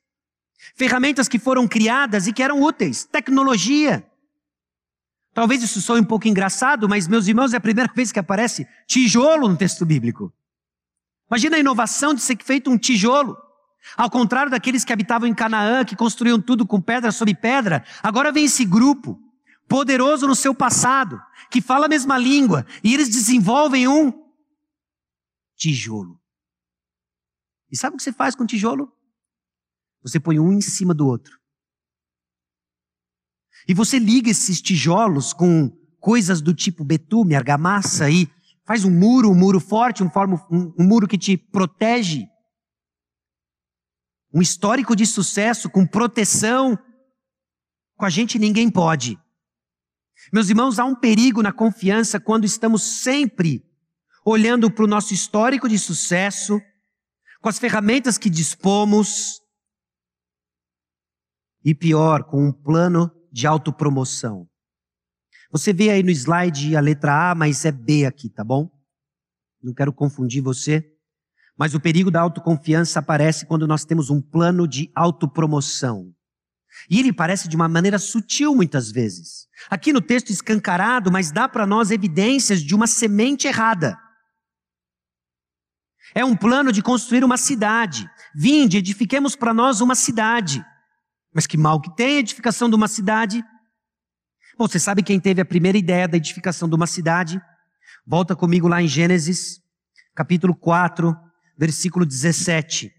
[0.73, 3.03] Ferramentas que foram criadas e que eram úteis.
[3.03, 4.06] Tecnologia.
[5.37, 8.67] Talvez isso soe um pouco engraçado, mas, meus irmãos, é a primeira vez que aparece
[8.87, 10.33] tijolo no texto bíblico.
[11.29, 13.37] Imagina a inovação de ser feito um tijolo.
[13.95, 18.31] Ao contrário daqueles que habitavam em Canaã, que construíam tudo com pedra sobre pedra, agora
[18.31, 19.21] vem esse grupo,
[19.67, 21.21] poderoso no seu passado,
[21.51, 24.11] que fala a mesma língua, e eles desenvolvem um
[25.55, 26.19] tijolo.
[27.71, 28.91] E sabe o que você faz com tijolo?
[30.01, 31.36] Você põe um em cima do outro.
[33.67, 38.29] E você liga esses tijolos com coisas do tipo betume, argamassa e
[38.65, 42.27] faz um muro, um muro forte, um, forma, um, um muro que te protege.
[44.33, 46.79] Um histórico de sucesso com proteção.
[47.97, 49.19] Com a gente ninguém pode.
[50.31, 53.63] Meus irmãos, há um perigo na confiança quando estamos sempre
[54.25, 56.61] olhando para o nosso histórico de sucesso
[57.41, 59.41] com as ferramentas que dispomos
[61.63, 64.49] e pior, com um plano de autopromoção.
[65.51, 68.67] Você vê aí no slide a letra A, mas é B aqui, tá bom?
[69.61, 70.83] Não quero confundir você.
[71.55, 76.11] Mas o perigo da autoconfiança aparece quando nós temos um plano de autopromoção.
[76.89, 79.47] E ele parece de uma maneira sutil muitas vezes.
[79.69, 83.99] Aqui no texto escancarado, mas dá para nós evidências de uma semente errada.
[86.15, 88.09] É um plano de construir uma cidade.
[88.35, 90.65] Vinde, edifiquemos para nós uma cidade.
[91.37, 93.43] Mas que mal que tem a edificação de uma cidade.
[94.57, 97.39] Bom, você sabe quem teve a primeira ideia da edificação de uma cidade?
[98.07, 99.61] Volta comigo lá em Gênesis,
[100.15, 101.15] capítulo 4,
[101.55, 102.91] versículo 17.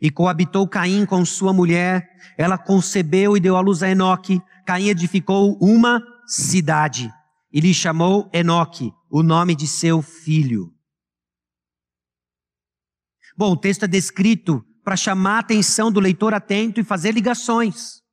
[0.00, 4.40] E coabitou Caim com sua mulher, ela concebeu e deu à luz a Enoque.
[4.64, 7.12] Caim edificou uma cidade
[7.52, 10.72] e lhe chamou Enoque, o nome de seu filho.
[13.36, 18.04] Bom, o texto é descrito para chamar a atenção do leitor atento e fazer ligações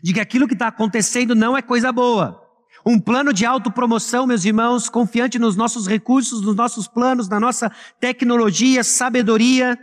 [0.00, 2.40] de que aquilo que está acontecendo não é coisa boa.
[2.86, 7.68] Um plano de autopromoção, meus irmãos, confiante nos nossos recursos, nos nossos planos, na nossa
[7.98, 9.76] tecnologia, sabedoria,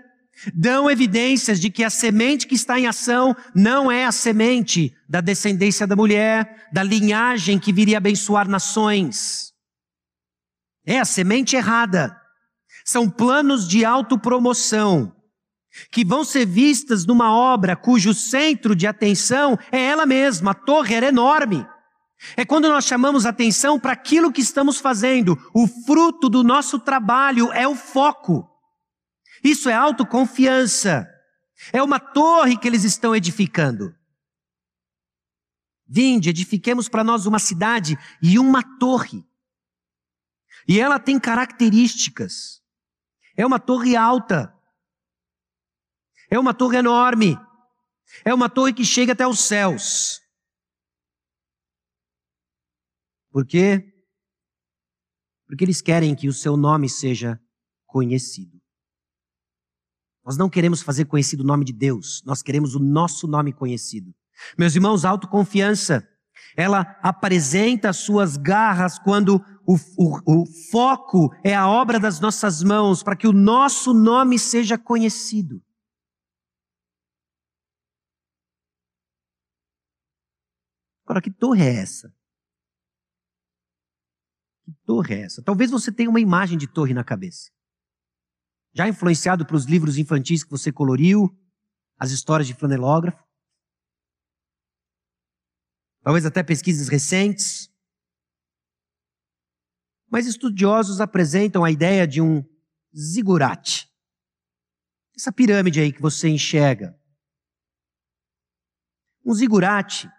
[0.53, 5.19] dão evidências de que a semente que está em ação não é a semente da
[5.19, 9.51] descendência da mulher, da linhagem que viria abençoar nações.
[10.85, 12.15] É a semente errada.
[12.85, 15.13] São planos de autopromoção
[15.89, 20.95] que vão ser vistas numa obra cujo centro de atenção é ela mesma, a torre
[20.95, 21.65] era enorme.
[22.35, 27.51] É quando nós chamamos atenção para aquilo que estamos fazendo, o fruto do nosso trabalho
[27.51, 28.47] é o foco.
[29.43, 31.07] Isso é autoconfiança.
[31.73, 33.95] É uma torre que eles estão edificando.
[35.87, 39.25] Vinde, edifiquemos para nós uma cidade e uma torre.
[40.67, 42.61] E ela tem características.
[43.35, 44.53] É uma torre alta.
[46.31, 47.37] É uma torre enorme.
[48.23, 50.21] É uma torre que chega até os céus.
[53.29, 53.93] Por quê?
[55.45, 57.39] Porque eles querem que o seu nome seja
[57.85, 58.59] conhecido.
[60.23, 64.13] Nós não queremos fazer conhecido o nome de Deus, nós queremos o nosso nome conhecido.
[64.57, 66.07] Meus irmãos, autoconfiança,
[66.55, 72.61] ela apresenta as suas garras quando o, o, o foco é a obra das nossas
[72.61, 75.61] mãos, para que o nosso nome seja conhecido.
[81.11, 82.07] Agora, que torre é essa?
[84.63, 85.43] Que torre é essa?
[85.43, 87.51] Talvez você tenha uma imagem de torre na cabeça.
[88.71, 91.29] Já influenciado pelos livros infantis que você coloriu,
[91.97, 93.21] as histórias de flanelógrafo.
[96.01, 97.69] Talvez até pesquisas recentes.
[100.09, 102.41] Mas estudiosos apresentam a ideia de um
[102.95, 103.91] zigurate.
[105.13, 106.97] Essa pirâmide aí que você enxerga.
[109.25, 110.09] Um zigurate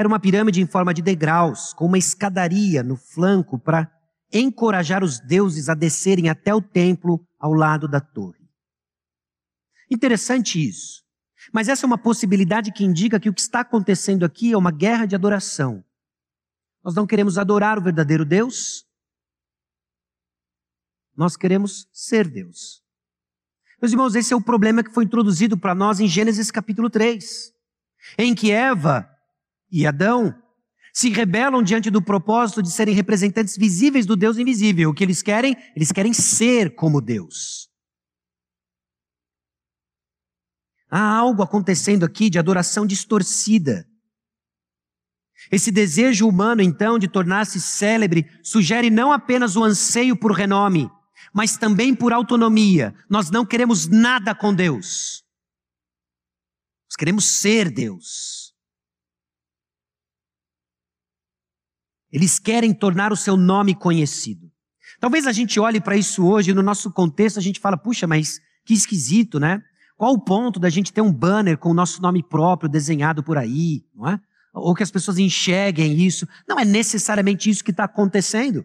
[0.00, 3.86] era uma pirâmide em forma de degraus, com uma escadaria no flanco para
[4.32, 8.48] encorajar os deuses a descerem até o templo ao lado da torre.
[9.90, 11.02] Interessante isso.
[11.52, 14.70] Mas essa é uma possibilidade que indica que o que está acontecendo aqui é uma
[14.70, 15.84] guerra de adoração.
[16.82, 18.86] Nós não queremos adorar o verdadeiro Deus,
[21.14, 22.82] nós queremos ser Deus.
[23.82, 27.52] Meus irmãos, esse é o problema que foi introduzido para nós em Gênesis capítulo 3,
[28.16, 29.06] em que Eva
[29.70, 30.34] e Adão
[30.92, 34.90] se rebelam diante do propósito de serem representantes visíveis do Deus invisível.
[34.90, 35.56] O que eles querem?
[35.74, 37.68] Eles querem ser como Deus.
[40.90, 43.86] Há algo acontecendo aqui de adoração distorcida.
[45.50, 50.90] Esse desejo humano, então, de tornar-se célebre, sugere não apenas o anseio por renome,
[51.32, 52.94] mas também por autonomia.
[53.08, 55.22] Nós não queremos nada com Deus.
[56.88, 58.39] Nós queremos ser Deus.
[62.12, 64.50] Eles querem tornar o seu nome conhecido.
[64.98, 68.40] Talvez a gente olhe para isso hoje, no nosso contexto, a gente fala, puxa, mas
[68.64, 69.62] que esquisito, né?
[69.96, 73.38] Qual o ponto da gente ter um banner com o nosso nome próprio desenhado por
[73.38, 74.20] aí, não é?
[74.52, 76.26] Ou que as pessoas enxerguem isso.
[76.48, 78.64] Não é necessariamente isso que está acontecendo.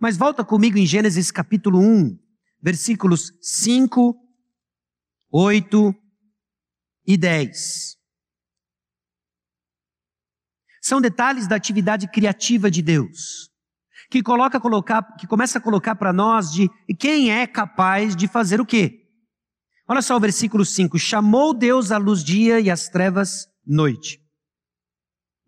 [0.00, 2.18] Mas volta comigo em Gênesis capítulo 1,
[2.60, 4.14] versículos 5,
[5.30, 5.94] 8
[7.06, 7.95] e 10.
[10.86, 13.50] São detalhes da atividade criativa de Deus,
[14.08, 18.60] que coloca colocar, que começa a colocar para nós de quem é capaz de fazer
[18.60, 19.04] o quê?
[19.88, 24.20] Olha só o versículo 5: chamou Deus a luz dia e as trevas noite.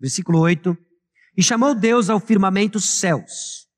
[0.01, 0.77] Versículo 8:
[1.37, 3.68] e chamou Deus ao firmamento céus.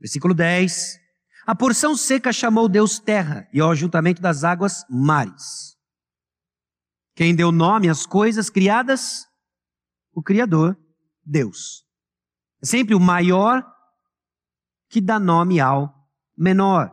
[0.00, 0.98] Versículo 10:
[1.46, 5.76] a porção seca chamou Deus terra e ao ajuntamento das águas mares.
[7.14, 9.27] Quem deu nome às coisas criadas?
[10.12, 10.76] O Criador,
[11.24, 11.84] Deus.
[12.62, 13.64] É sempre o maior
[14.88, 15.94] que dá nome ao
[16.36, 16.92] menor.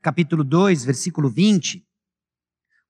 [0.00, 1.84] Capítulo 2, versículo 20.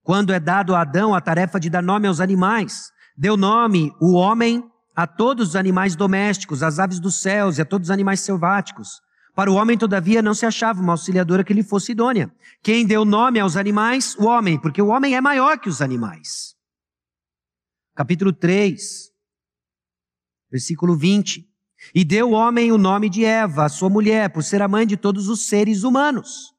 [0.03, 4.13] Quando é dado a Adão a tarefa de dar nome aos animais, deu nome o
[4.13, 8.21] homem a todos os animais domésticos, às aves dos céus e a todos os animais
[8.21, 9.01] selváticos.
[9.35, 12.33] Para o homem, todavia, não se achava uma auxiliadora que lhe fosse idônea.
[12.63, 14.15] Quem deu nome aos animais?
[14.17, 16.54] O homem, porque o homem é maior que os animais.
[17.95, 19.11] Capítulo 3,
[20.51, 21.49] versículo 20.
[21.95, 24.87] E deu o homem o nome de Eva, a sua mulher, por ser a mãe
[24.87, 26.55] de todos os seres humanos.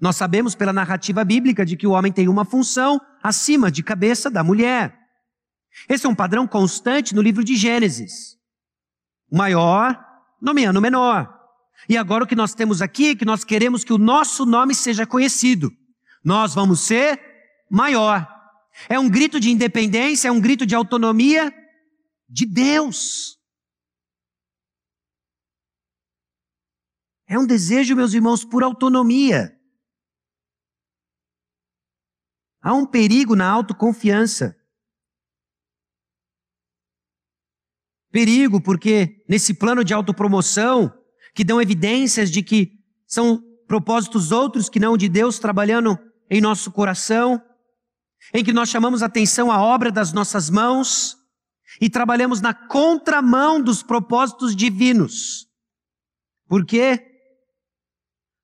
[0.00, 4.30] Nós sabemos pela narrativa bíblica de que o homem tem uma função acima de cabeça
[4.30, 4.98] da mulher.
[5.88, 8.36] Esse é um padrão constante no livro de Gênesis.
[9.30, 9.98] O maior
[10.40, 11.32] nomeando o menor.
[11.88, 14.74] E agora o que nós temos aqui é que nós queremos que o nosso nome
[14.74, 15.72] seja conhecido.
[16.22, 17.20] Nós vamos ser
[17.70, 18.33] maior.
[18.88, 21.52] É um grito de independência, é um grito de autonomia
[22.28, 23.38] de Deus.
[27.26, 29.58] É um desejo, meus irmãos, por autonomia.
[32.60, 34.56] Há um perigo na autoconfiança.
[38.10, 40.92] Perigo porque nesse plano de autopromoção,
[41.34, 45.98] que dão evidências de que são propósitos outros que não de Deus trabalhando
[46.30, 47.42] em nosso coração,
[48.32, 51.16] em que nós chamamos atenção à obra das nossas mãos
[51.80, 55.46] e trabalhamos na contramão dos propósitos divinos.
[56.46, 57.10] Por quê?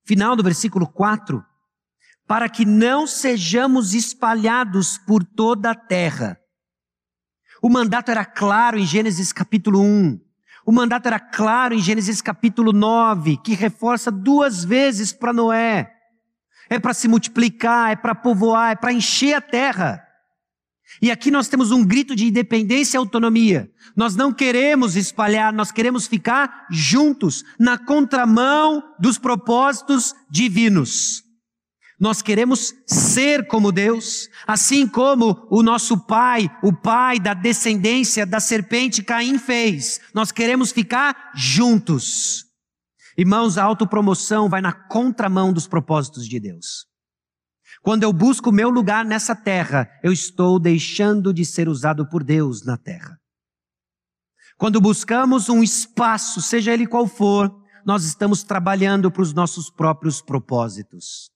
[0.05, 1.45] Final do versículo 4.
[2.27, 6.41] Para que não sejamos espalhados por toda a terra.
[7.63, 10.21] O mandato era claro em Gênesis capítulo 1.
[10.65, 16.00] O mandato era claro em Gênesis capítulo 9, que reforça duas vezes para Noé.
[16.71, 20.07] É para se multiplicar, é para povoar, é para encher a terra.
[21.03, 23.71] E aqui nós temos um grito de independência e autonomia.
[23.97, 31.23] Nós não queremos espalhar, nós queremos ficar juntos, na contramão dos propósitos divinos.
[31.99, 38.41] Nós queremos ser como Deus, assim como o nosso pai, o pai da descendência da
[38.41, 40.01] serpente Caim fez.
[40.15, 42.47] Nós queremos ficar juntos.
[43.21, 46.87] Irmãos, a autopromoção vai na contramão dos propósitos de Deus.
[47.83, 52.25] Quando eu busco o meu lugar nessa terra, eu estou deixando de ser usado por
[52.25, 53.19] Deus na terra.
[54.57, 57.55] Quando buscamos um espaço, seja ele qual for,
[57.85, 61.29] nós estamos trabalhando para os nossos próprios propósitos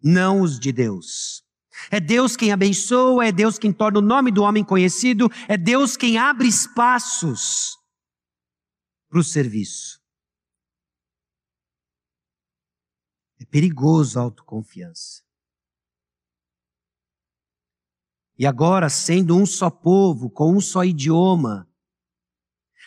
[0.00, 1.42] não os de Deus.
[1.90, 5.96] É Deus quem abençoa, é Deus quem torna o nome do homem conhecido, é Deus
[5.96, 7.76] quem abre espaços
[9.10, 9.97] para o serviço.
[13.50, 15.22] Perigoso a autoconfiança.
[18.38, 21.68] E agora, sendo um só povo, com um só idioma,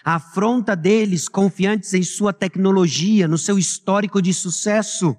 [0.04, 5.16] a afronta deles, confiantes em sua tecnologia, no seu histórico de sucesso,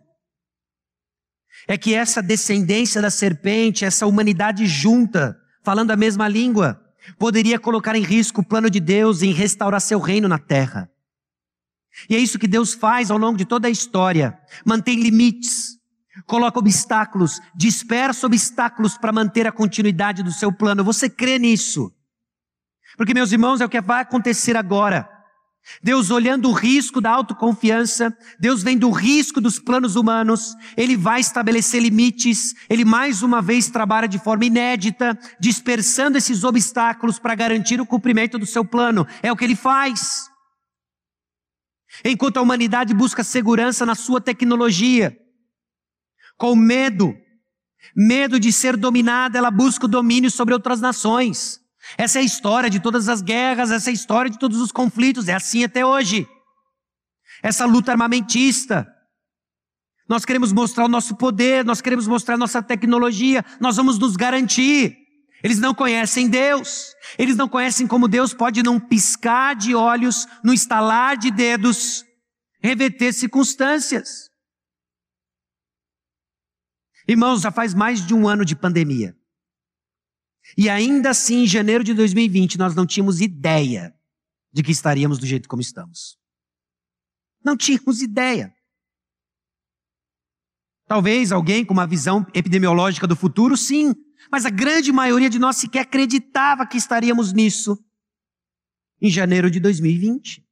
[1.68, 6.82] é que essa descendência da serpente, essa humanidade junta, falando a mesma língua,
[7.18, 10.90] poderia colocar em risco o plano de Deus em restaurar seu reino na terra.
[12.08, 14.38] E é isso que Deus faz ao longo de toda a história.
[14.64, 15.78] Mantém limites,
[16.26, 20.84] coloca obstáculos, dispersa obstáculos para manter a continuidade do seu plano.
[20.84, 21.92] Você crê nisso?
[22.96, 25.08] Porque, meus irmãos, é o que vai acontecer agora.
[25.82, 31.20] Deus olhando o risco da autoconfiança, Deus vendo o risco dos planos humanos, Ele vai
[31.20, 37.80] estabelecer limites, Ele mais uma vez trabalha de forma inédita, dispersando esses obstáculos para garantir
[37.80, 39.06] o cumprimento do seu plano.
[39.22, 40.31] É o que Ele faz.
[42.04, 45.16] Enquanto a humanidade busca segurança na sua tecnologia,
[46.36, 47.14] com medo,
[47.94, 51.60] medo de ser dominada, ela busca o domínio sobre outras nações.
[51.98, 54.72] Essa é a história de todas as guerras, essa é a história de todos os
[54.72, 56.26] conflitos, é assim até hoje.
[57.42, 58.88] Essa luta armamentista.
[60.08, 64.16] Nós queremos mostrar o nosso poder, nós queremos mostrar a nossa tecnologia, nós vamos nos
[64.16, 65.01] garantir.
[65.42, 70.52] Eles não conhecem Deus, eles não conhecem como Deus pode, num piscar de olhos, num
[70.52, 72.04] estalar de dedos,
[72.60, 74.30] reverter circunstâncias.
[77.08, 79.16] Irmãos, já faz mais de um ano de pandemia.
[80.56, 83.94] E ainda assim, em janeiro de 2020, nós não tínhamos ideia
[84.52, 86.18] de que estaríamos do jeito como estamos.
[87.44, 88.54] Não tínhamos ideia.
[90.86, 93.94] Talvez alguém com uma visão epidemiológica do futuro, sim,
[94.32, 97.78] mas a grande maioria de nós sequer acreditava que estaríamos nisso
[99.00, 100.42] em janeiro de 2020.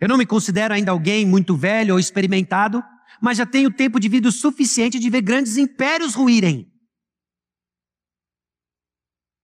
[0.00, 2.82] Eu não me considero ainda alguém muito velho ou experimentado,
[3.20, 6.70] mas já tenho tempo de vida suficiente de ver grandes impérios ruírem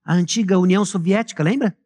[0.07, 1.77] a antiga União Soviética, lembra?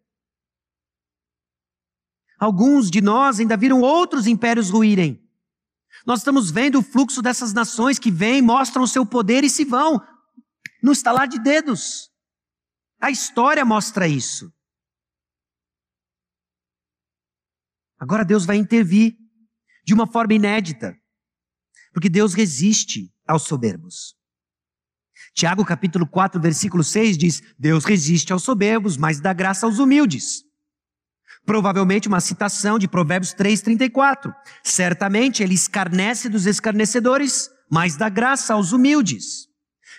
[2.39, 5.27] Alguns de nós ainda viram outros impérios ruírem.
[6.07, 9.65] Nós estamos vendo o fluxo dessas nações que vêm, mostram o seu poder e se
[9.65, 10.01] vão,
[10.83, 12.11] no estalar de dedos.
[13.01, 14.53] A história mostra isso.
[17.99, 19.17] Agora Deus vai intervir
[19.85, 20.97] de uma forma inédita,
[21.93, 24.17] porque Deus resiste aos soberbos.
[25.35, 30.45] Tiago capítulo 4, versículo 6 diz: Deus resiste aos soberbos, mas dá graça aos humildes.
[31.45, 34.33] Provavelmente uma citação de Provérbios 3:34.
[34.63, 39.49] Certamente ele escarnece dos escarnecedores, mas dá graça aos humildes.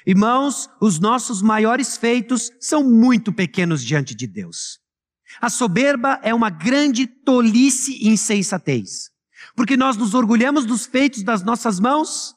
[0.06, 4.80] Irmãos, os nossos maiores feitos são muito pequenos diante de Deus.
[5.40, 9.10] A soberba é uma grande tolice e insensatez,
[9.56, 12.34] porque nós nos orgulhamos dos feitos das nossas mãos,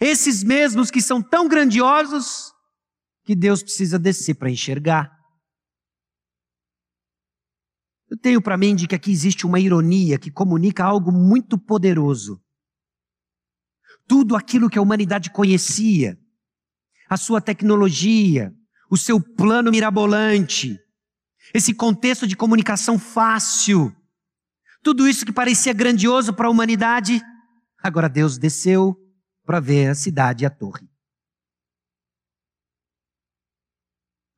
[0.00, 2.52] esses mesmos que são tão grandiosos
[3.24, 5.10] que Deus precisa descer para enxergar.
[8.08, 12.40] Eu tenho para mim de que aqui existe uma ironia que comunica algo muito poderoso.
[14.06, 16.16] Tudo aquilo que a humanidade conhecia,
[17.08, 18.54] a sua tecnologia,
[18.88, 20.78] o seu plano mirabolante,
[21.52, 23.94] esse contexto de comunicação fácil,
[24.82, 27.20] tudo isso que parecia grandioso para a humanidade,
[27.82, 28.96] agora Deus desceu
[29.44, 30.88] para ver a cidade e a torre.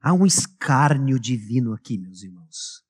[0.01, 2.88] Há um escárnio divino aqui, meus irmãos.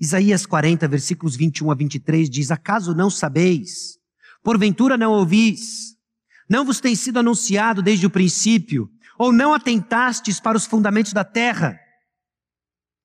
[0.00, 3.98] Isaías 40, versículos 21 a 23 diz: Acaso não sabeis?
[4.42, 5.96] Porventura não ouvis?
[6.48, 8.88] Não vos tem sido anunciado desde o princípio?
[9.18, 11.78] Ou não atentastes para os fundamentos da terra?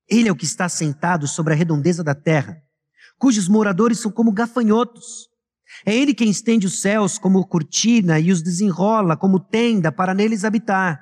[0.08, 2.62] Ele é o que está sentado sobre a redondeza da terra,
[3.18, 5.28] cujos moradores são como gafanhotos.
[5.86, 10.44] É ele quem estende os céus como cortina e os desenrola como tenda para neles
[10.44, 11.02] habitar.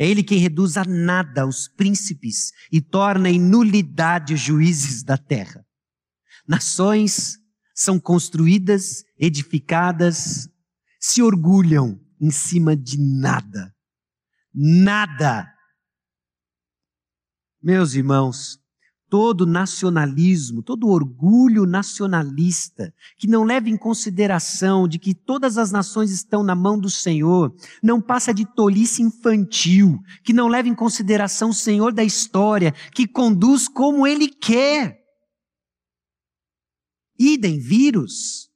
[0.00, 5.18] É ele quem reduz a nada os príncipes e torna em nulidade os juízes da
[5.18, 5.62] terra.
[6.48, 7.38] Nações
[7.74, 10.48] são construídas, edificadas,
[10.98, 13.76] se orgulham em cima de nada.
[14.54, 15.46] Nada.
[17.62, 18.58] Meus irmãos,
[19.10, 26.12] todo nacionalismo, todo orgulho nacionalista, que não leva em consideração de que todas as nações
[26.12, 27.52] estão na mão do Senhor,
[27.82, 33.06] não passa de tolice infantil, que não leva em consideração o Senhor da história, que
[33.06, 35.00] conduz como Ele quer.
[37.18, 38.48] Idem vírus,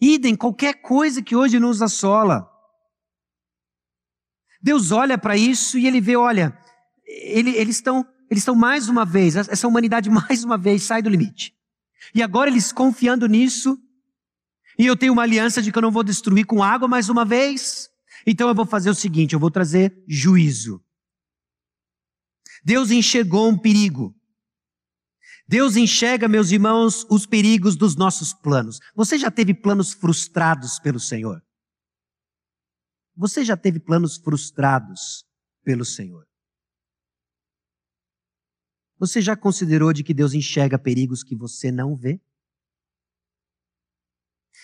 [0.00, 2.48] idem qualquer coisa que hoje nos assola.
[4.62, 6.56] Deus olha para isso e Ele vê, olha,
[7.06, 11.08] ele, eles estão eles estão mais uma vez, essa humanidade mais uma vez sai do
[11.08, 11.54] limite.
[12.14, 13.78] E agora eles confiando nisso,
[14.78, 17.24] e eu tenho uma aliança de que eu não vou destruir com água mais uma
[17.24, 17.88] vez,
[18.26, 20.82] então eu vou fazer o seguinte, eu vou trazer juízo.
[22.64, 24.14] Deus enxergou um perigo.
[25.46, 28.80] Deus enxerga, meus irmãos, os perigos dos nossos planos.
[28.94, 31.42] Você já teve planos frustrados pelo Senhor?
[33.14, 35.24] Você já teve planos frustrados
[35.62, 36.26] pelo Senhor?
[39.04, 42.18] Você já considerou de que Deus enxerga perigos que você não vê?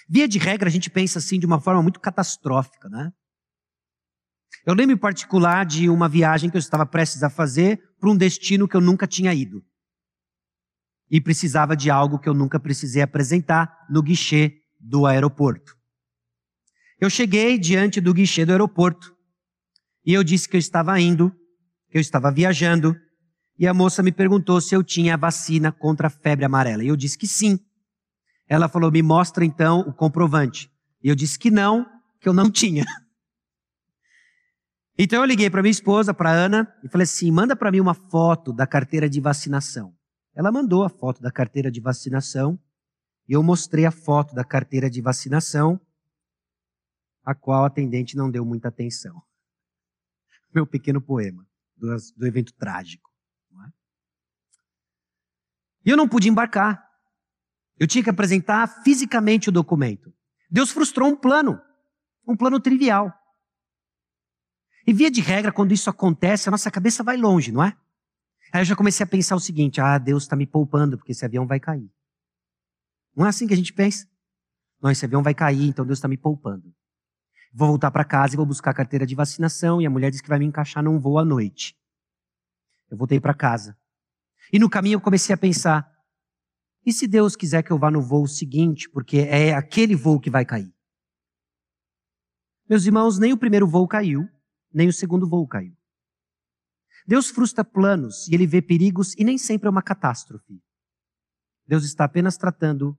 [0.09, 3.13] Via de regra, a gente pensa assim de uma forma muito catastrófica, né?
[4.65, 8.17] Eu lembro em particular de uma viagem que eu estava prestes a fazer para um
[8.17, 9.63] destino que eu nunca tinha ido.
[11.11, 15.77] E precisava de algo que eu nunca precisei apresentar no guichê do aeroporto.
[16.99, 19.15] Eu cheguei diante do guichê do aeroporto
[20.03, 21.31] e eu disse que eu estava indo,
[21.91, 22.97] que eu estava viajando
[23.61, 26.83] e a moça me perguntou se eu tinha a vacina contra a febre amarela.
[26.83, 27.61] E eu disse que sim.
[28.49, 30.73] Ela falou: me mostra então o comprovante.
[31.05, 31.85] E eu disse que não,
[32.19, 32.87] que eu não tinha.
[34.99, 37.93] Então eu liguei para minha esposa, para Ana, e falei assim: manda para mim uma
[37.93, 39.95] foto da carteira de vacinação.
[40.35, 42.59] Ela mandou a foto da carteira de vacinação
[43.29, 45.79] e eu mostrei a foto da carteira de vacinação,
[47.23, 49.21] a qual a atendente não deu muita atenção.
[50.55, 51.47] Meu pequeno poema
[51.77, 53.10] do, do evento trágico.
[55.85, 56.85] E eu não pude embarcar.
[57.79, 60.13] Eu tinha que apresentar fisicamente o documento.
[60.51, 61.61] Deus frustrou um plano,
[62.27, 63.13] um plano trivial.
[64.87, 67.77] E via de regra, quando isso acontece, a nossa cabeça vai longe, não é?
[68.53, 71.25] Aí eu já comecei a pensar o seguinte: ah, Deus está me poupando, porque esse
[71.25, 71.91] avião vai cair.
[73.15, 74.09] Não é assim que a gente pensa?
[74.83, 76.75] Não, esse avião vai cair, então Deus está me poupando.
[77.53, 80.23] Vou voltar para casa e vou buscar a carteira de vacinação, e a mulher disse
[80.23, 81.77] que vai me encaixar num voo à noite.
[82.91, 83.77] Eu voltei para casa.
[84.53, 85.91] E no caminho eu comecei a pensar:
[86.85, 90.31] e se Deus quiser que eu vá no voo seguinte, porque é aquele voo que
[90.31, 90.73] vai cair?
[92.69, 94.29] Meus irmãos, nem o primeiro voo caiu,
[94.73, 95.77] nem o segundo voo caiu.
[97.07, 100.63] Deus frustra planos e ele vê perigos e nem sempre é uma catástrofe.
[101.67, 102.97] Deus está apenas tratando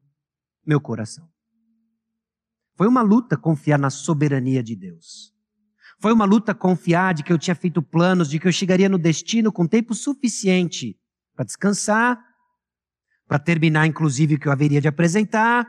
[0.65, 1.27] meu coração.
[2.75, 5.33] Foi uma luta confiar na soberania de Deus.
[5.99, 8.97] Foi uma luta confiar de que eu tinha feito planos, de que eu chegaria no
[8.97, 10.99] destino com tempo suficiente
[11.35, 12.19] para descansar,
[13.27, 15.65] para terminar, inclusive, o que eu haveria de apresentar.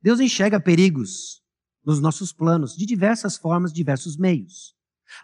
[0.00, 1.42] Deus enxerga perigos
[1.84, 4.74] nos nossos planos, de diversas formas, diversos meios.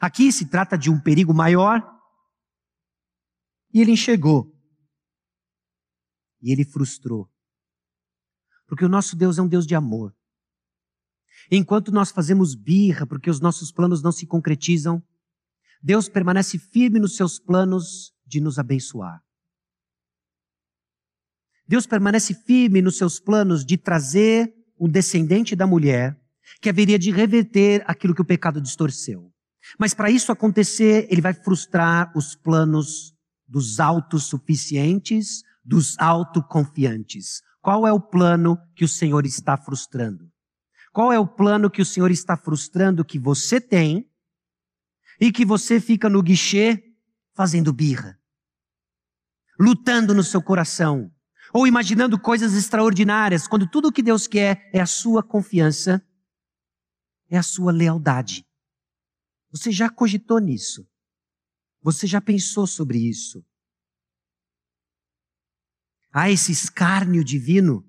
[0.00, 1.80] Aqui se trata de um perigo maior,
[3.72, 4.52] e ele enxergou.
[6.40, 7.30] E ele frustrou.
[8.66, 10.16] Porque o nosso Deus é um Deus de amor.
[11.50, 15.02] Enquanto nós fazemos birra porque os nossos planos não se concretizam,
[15.86, 19.22] Deus permanece firme nos seus planos de nos abençoar.
[21.64, 26.20] Deus permanece firme nos seus planos de trazer um descendente da mulher
[26.60, 29.30] que haveria de reverter aquilo que o pecado distorceu.
[29.78, 33.14] Mas para isso acontecer, ele vai frustrar os planos
[33.46, 37.42] dos autossuficientes, dos autoconfiantes.
[37.62, 40.28] Qual é o plano que o Senhor está frustrando?
[40.92, 44.10] Qual é o plano que o Senhor está frustrando que você tem
[45.20, 46.94] e que você fica no guichê
[47.34, 48.18] fazendo birra?
[49.58, 51.10] Lutando no seu coração,
[51.52, 56.04] ou imaginando coisas extraordinárias, quando tudo o que Deus quer é a sua confiança,
[57.28, 58.46] é a sua lealdade.
[59.50, 60.86] Você já cogitou nisso?
[61.80, 63.44] Você já pensou sobre isso?
[66.12, 67.86] Há esse escárnio divino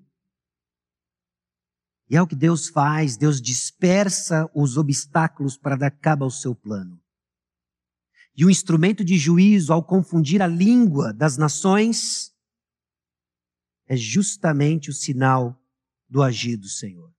[2.10, 6.54] e é o que Deus faz, Deus dispersa os obstáculos para dar cabo ao seu
[6.54, 6.98] plano.
[8.38, 12.32] E o instrumento de juízo, ao confundir a língua das nações,
[13.84, 15.60] é justamente o sinal
[16.08, 17.12] do agir do Senhor.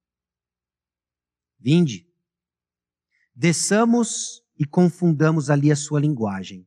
[1.59, 2.07] Vinde,
[3.35, 6.65] desçamos e confundamos ali a sua linguagem.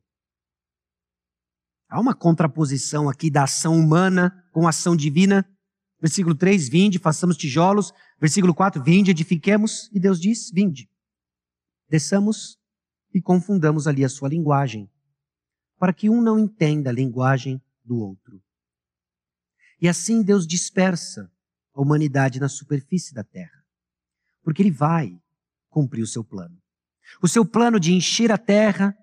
[1.89, 5.43] Há uma contraposição aqui da ação humana com a ação divina.
[5.99, 7.91] Versículo 3, vinde, façamos tijolos.
[8.19, 9.89] Versículo 4, vinde, edifiquemos.
[9.91, 10.87] E Deus diz, vinde.
[11.89, 12.61] Desçamos
[13.13, 14.89] e confundamos ali a sua linguagem,
[15.77, 18.41] para que um não entenda a linguagem do outro.
[19.79, 21.31] E assim Deus dispersa
[21.73, 23.63] a humanidade na superfície da terra,
[24.41, 25.19] porque Ele vai
[25.69, 26.57] cumprir o seu plano.
[27.21, 28.97] O seu plano de encher a terra,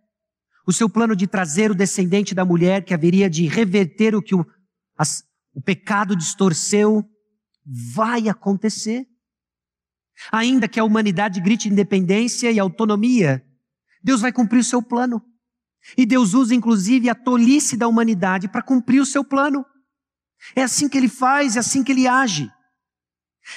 [0.66, 4.34] o seu plano de trazer o descendente da mulher que haveria de reverter o que
[4.34, 4.46] o,
[4.96, 7.04] as, o pecado distorceu,
[7.94, 9.06] vai acontecer.
[10.30, 13.44] Ainda que a humanidade grite independência e autonomia,
[14.03, 15.22] Deus vai cumprir o seu plano.
[15.96, 19.64] E Deus usa inclusive a tolice da humanidade para cumprir o seu plano.
[20.55, 22.51] É assim que ele faz, é assim que ele age.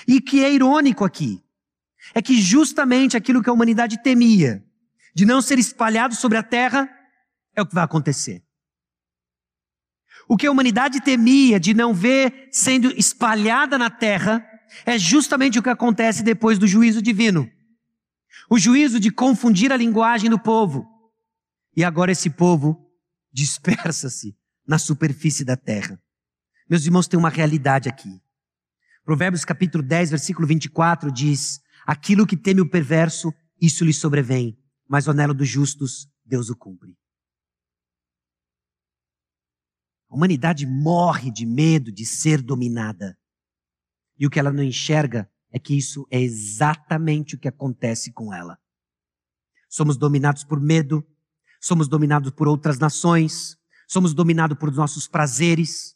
[0.07, 1.43] E que é irônico aqui,
[2.13, 4.63] é que justamente aquilo que a humanidade temia,
[5.15, 6.89] de não ser espalhado sobre a terra,
[7.55, 8.43] é o que vai acontecer.
[10.27, 14.45] O que a humanidade temia de não ver sendo espalhada na terra
[14.85, 17.49] é justamente o que acontece depois do juízo divino.
[18.49, 20.85] O juízo de confundir a linguagem do povo.
[21.75, 22.89] E agora esse povo
[23.31, 24.37] dispersa-se
[24.67, 26.01] na superfície da terra.
[26.69, 28.21] Meus irmãos, tem uma realidade aqui.
[29.03, 35.07] Provérbios capítulo 10, versículo 24 diz: Aquilo que teme o perverso, isso lhe sobrevém, mas
[35.07, 36.97] o anelo dos justos, Deus o cumpre.
[40.09, 43.17] A humanidade morre de medo de ser dominada.
[44.17, 48.33] E o que ela não enxerga é que isso é exatamente o que acontece com
[48.33, 48.57] ela.
[49.69, 51.05] Somos dominados por medo,
[51.61, 53.55] somos dominados por outras nações,
[53.87, 55.93] somos dominados por nossos prazeres,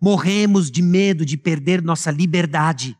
[0.00, 2.96] morremos de medo de perder nossa liberdade,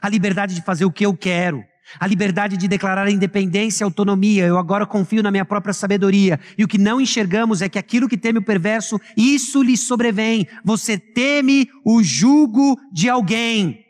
[0.00, 1.62] a liberdade de fazer o que eu quero,
[2.00, 4.46] a liberdade de declarar independência e autonomia.
[4.46, 6.40] Eu agora confio na minha própria sabedoria.
[6.56, 10.46] E o que não enxergamos é que aquilo que teme o perverso, isso lhe sobrevém.
[10.64, 13.83] Você teme o jugo de alguém.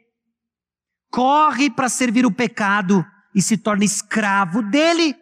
[1.14, 5.12] Corre para servir o pecado e se torna escravo dele.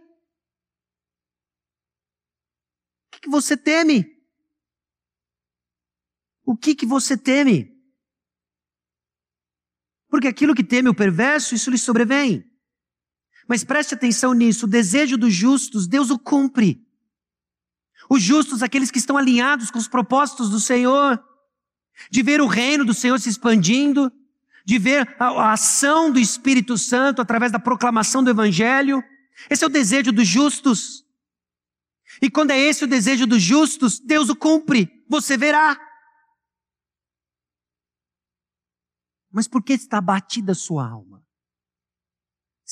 [3.08, 4.06] O que, você teme?
[6.46, 7.70] O que, que você teme?
[10.08, 12.42] Porque aquilo que teme o perverso, isso lhe sobrevém.
[13.46, 16.82] Mas preste atenção nisso: o desejo dos justos, Deus o cumpre.
[18.08, 21.22] Os justos, aqueles que estão alinhados com os propósitos do Senhor,
[22.10, 24.10] de ver o reino do Senhor se expandindo,
[24.64, 29.02] de ver a, ação do Espírito Santo através da proclamação do Evangelho.
[29.50, 31.04] Esse é o desejo dos justos.
[32.20, 35.80] E quando é esse o desejo dos justos, Deus o cumpre, você verá.
[39.30, 41.12] Mas por que está abatida a sua alma?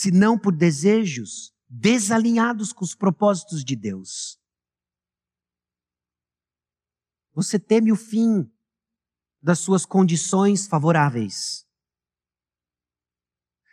[0.00, 4.40] senão por desejos desalinhados com os propósitos de Deus.
[7.34, 8.50] Você teme o fim
[9.42, 11.66] das suas condições favoráveis.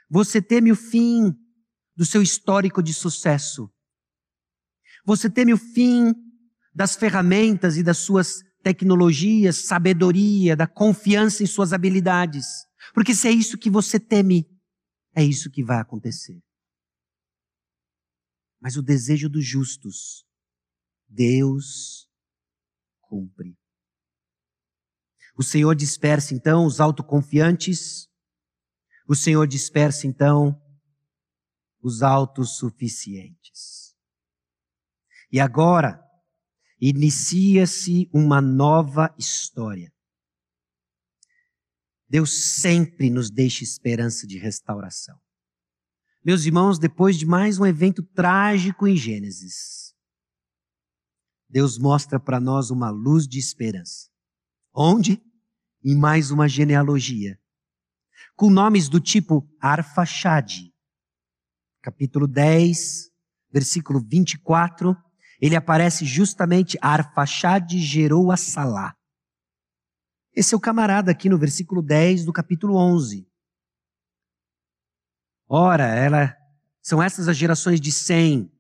[0.10, 1.34] Você teme o fim
[1.95, 3.70] do seu histórico de sucesso.
[5.05, 6.14] Você teme o fim
[6.74, 12.45] das ferramentas e das suas tecnologias, sabedoria, da confiança em suas habilidades.
[12.93, 14.45] Porque se é isso que você teme,
[15.16, 16.39] é isso que vai acontecer.
[18.60, 20.26] Mas o desejo dos justos,
[21.08, 22.10] Deus
[23.01, 23.58] cumpre.
[25.38, 28.07] O Senhor dispersa então os autoconfiantes,
[29.08, 30.62] o Senhor dispersa então
[31.82, 33.95] os autossuficientes.
[35.32, 36.03] E agora
[36.80, 39.91] inicia-se uma nova história.
[42.10, 45.20] Deus sempre nos deixa esperança de restauração.
[46.24, 49.93] Meus irmãos, depois de mais um evento trágico em Gênesis,
[51.49, 54.10] Deus mostra para nós uma luz de esperança.
[54.74, 55.22] Onde?
[55.84, 57.39] Em mais uma genealogia.
[58.38, 60.71] Com nomes do tipo Arfaxade.
[61.81, 63.09] Capítulo 10,
[63.51, 64.95] versículo 24,
[65.41, 68.93] ele aparece justamente Arfaxade gerou a Salá.
[70.35, 73.27] Esse é o camarada aqui no versículo 10 do capítulo 11.
[75.49, 76.38] Ora, ela,
[76.79, 78.51] são essas as gerações de Sem.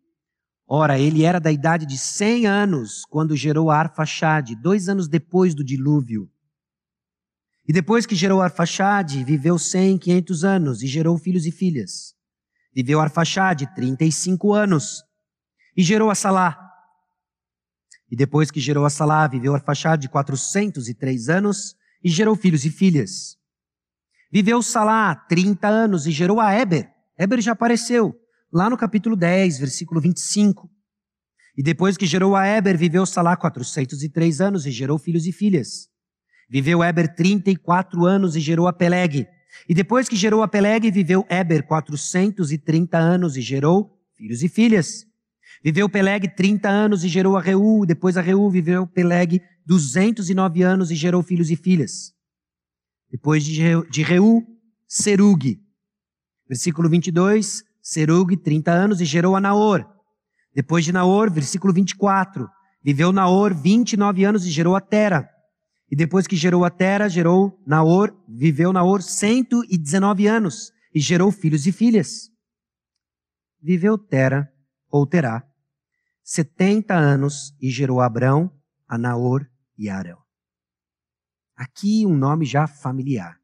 [0.65, 5.63] Ora, ele era da idade de 100 anos quando gerou Arfaxade, dois anos depois do
[5.63, 6.31] dilúvio.
[7.67, 12.15] E depois que gerou Arfaxade, viveu 100, 500 anos e gerou filhos e filhas.
[12.73, 15.03] Viveu Arfaxade 35 anos
[15.75, 16.57] e gerou a Salá.
[18.09, 23.35] E depois que gerou a Salá, viveu Arfaxade 403 anos e gerou filhos e filhas.
[24.31, 26.89] Viveu Salá 30 anos e gerou a Eber.
[27.19, 28.15] Eber já apareceu
[28.51, 30.71] lá no capítulo 10, versículo 25.
[31.57, 35.89] E depois que gerou a Eber, viveu Salá 403 anos e gerou filhos e filhas.
[36.49, 39.27] Viveu Eber 34 anos e gerou a Peleg.
[39.67, 45.05] E depois que gerou a Peleg, viveu Eber 430 anos e gerou filhos e filhas.
[45.63, 50.91] Viveu Peleg 30 anos e gerou a Reu, depois a Reu viveu Peleg 209 anos
[50.91, 52.13] e gerou filhos e filhas.
[53.11, 54.43] Depois de Reu,
[54.87, 55.59] Serug.
[56.47, 59.85] Versículo 22, Serug 30 anos e gerou a Naor.
[60.53, 62.47] Depois de Naor, versículo 24,
[62.83, 65.29] viveu Naor 29 anos e gerou a Tera.
[65.89, 71.65] E depois que gerou a Tera, gerou Naor, viveu Naor 119 anos e gerou filhos
[71.65, 72.29] e filhas.
[73.61, 74.51] Viveu Tera
[74.89, 75.47] ou terá,
[76.23, 78.51] setenta anos e gerou Abrão,
[78.87, 80.21] a Naor e Arão.
[81.55, 83.39] Aqui um nome já familiar.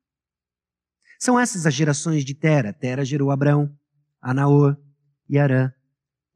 [1.20, 2.74] São essas as gerações de Tera.
[2.74, 3.74] Tera gerou Abrão,
[4.22, 4.78] a Naor
[5.30, 5.72] e Arã.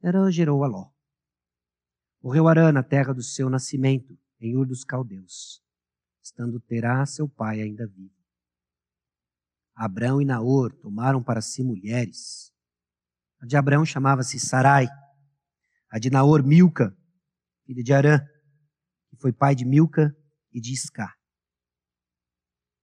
[0.02, 0.90] Arã gerou Aló.
[2.22, 5.62] Morreu Arã na terra do seu nascimento, em Ur dos Caldeus,
[6.28, 8.14] estando Terá, seu pai, ainda vivo.
[9.74, 12.52] Abrão e Naor tomaram para si mulheres,
[13.40, 14.86] a de Abraão chamava-se Sarai.
[15.90, 16.94] A de Naor, Milca,
[17.64, 18.18] filha de Arã,
[19.08, 20.14] que foi pai de Milca
[20.52, 21.16] e de Iscar.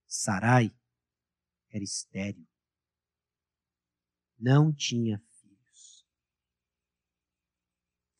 [0.07, 0.73] Sarai
[1.69, 2.47] era estéril.
[4.39, 6.07] Não tinha filhos.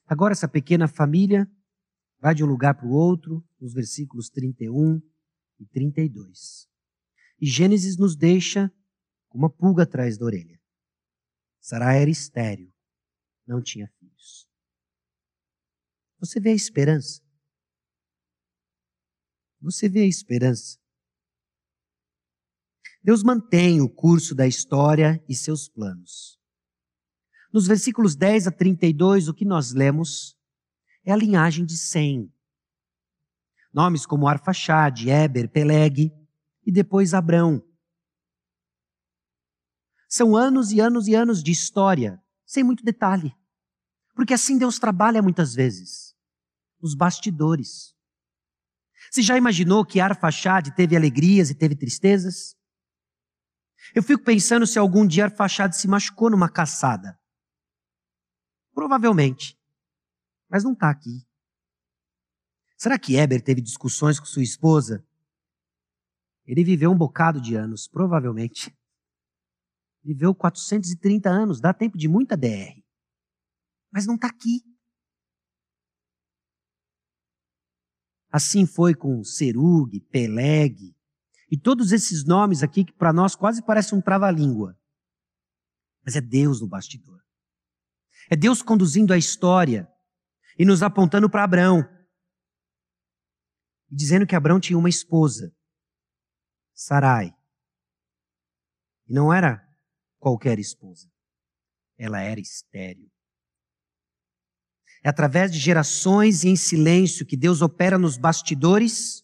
[0.06, 1.50] Agora essa pequena família
[2.20, 5.02] vai de um lugar para o outro, nos versículos 31
[5.60, 6.68] e 32.
[7.40, 8.72] E Gênesis nos deixa
[9.30, 10.60] com uma pulga atrás da orelha.
[11.60, 12.72] Sarai era estéril,
[13.46, 14.48] não tinha filhos.
[16.20, 17.22] Você vê a esperança?
[19.62, 20.80] Você vê a esperança?
[23.04, 26.40] Deus mantém o curso da história e seus planos.
[27.54, 30.36] Nos versículos 10 a 32, o que nós lemos
[31.06, 32.34] é a linhagem de Sem.
[33.76, 36.10] Nomes como Arfaxade, Eber, Peleg
[36.66, 37.62] e depois Abrão.
[40.08, 43.36] São anos e anos e anos de história, sem muito detalhe.
[44.16, 46.16] Porque assim Deus trabalha muitas vezes,
[46.82, 47.94] nos bastidores.
[49.12, 52.56] Você já imaginou que Arfaxade teve alegrias e teve tristezas?
[53.94, 57.20] Eu fico pensando se algum dia Arfaxade se machucou numa caçada.
[58.74, 59.60] Provavelmente.
[60.50, 61.28] Mas não está aqui.
[62.86, 65.04] Será que Eber teve discussões com sua esposa?
[66.46, 68.78] Ele viveu um bocado de anos, provavelmente
[70.04, 72.80] viveu 430 anos, dá tempo de muita DR.
[73.92, 74.64] Mas não está aqui.
[78.32, 80.96] Assim foi com Serug, Peleg,
[81.50, 84.80] e todos esses nomes aqui que para nós quase parece um trava-língua.
[86.06, 87.20] Mas é Deus no bastidor.
[88.30, 89.92] É Deus conduzindo a história
[90.56, 91.95] e nos apontando para Abraão.
[93.90, 95.54] E dizendo que Abraão tinha uma esposa,
[96.76, 97.34] Sarai.
[99.08, 99.66] E não era
[100.20, 101.10] qualquer esposa.
[101.98, 103.10] Ela era estéril.
[105.02, 109.24] É através de gerações e em silêncio que Deus opera nos bastidores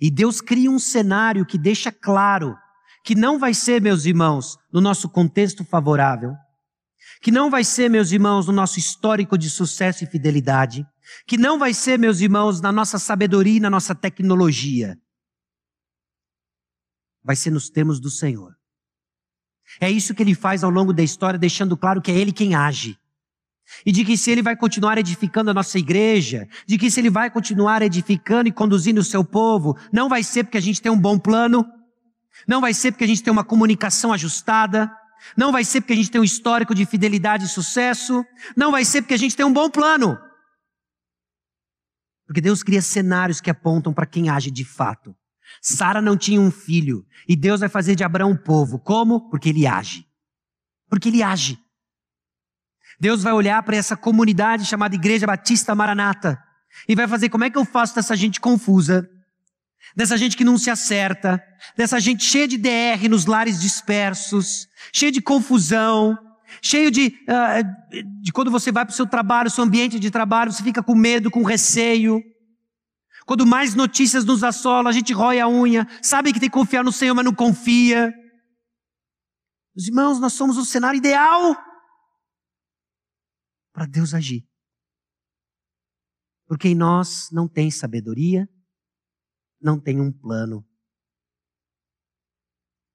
[0.00, 2.56] e Deus cria um cenário que deixa claro
[3.04, 6.34] que não vai ser, meus irmãos, no nosso contexto favorável,
[7.20, 10.86] que não vai ser, meus irmãos, no nosso histórico de sucesso e fidelidade,
[11.26, 14.98] que não vai ser, meus irmãos, na nossa sabedoria e na nossa tecnologia.
[17.22, 18.54] Vai ser nos termos do Senhor.
[19.80, 22.54] É isso que ele faz ao longo da história, deixando claro que é ele quem
[22.54, 22.98] age.
[23.86, 27.10] E de que se ele vai continuar edificando a nossa igreja, de que se ele
[27.10, 30.90] vai continuar edificando e conduzindo o seu povo, não vai ser porque a gente tem
[30.90, 31.64] um bom plano,
[32.48, 34.90] não vai ser porque a gente tem uma comunicação ajustada,
[35.36, 38.24] não vai ser porque a gente tem um histórico de fidelidade e sucesso,
[38.56, 40.18] não vai ser porque a gente tem um bom plano.
[42.26, 45.14] Porque Deus cria cenários que apontam para quem age de fato.
[45.60, 48.78] Sara não tinha um filho e Deus vai fazer de Abraão um povo.
[48.78, 49.28] Como?
[49.28, 50.06] Porque ele age.
[50.88, 51.58] Porque ele age.
[53.00, 56.38] Deus vai olhar para essa comunidade chamada Igreja Batista Maranata
[56.88, 59.08] e vai fazer como é que eu faço dessa gente confusa,
[59.96, 61.42] dessa gente que não se acerta,
[61.76, 66.16] dessa gente cheia de DR nos lares dispersos, cheia de confusão,
[66.62, 70.52] cheio de, uh, de quando você vai para o seu trabalho, seu ambiente de trabalho,
[70.52, 72.22] você fica com medo, com receio.
[73.26, 76.82] Quando mais notícias nos assolam, a gente rói a unha, sabe que tem que confiar
[76.82, 78.12] no Senhor, mas não confia.
[79.76, 81.56] Os irmãos, nós somos o cenário ideal
[83.72, 84.46] para Deus agir.
[86.46, 88.48] Porque em nós não tem sabedoria,
[89.60, 90.66] não tem um plano.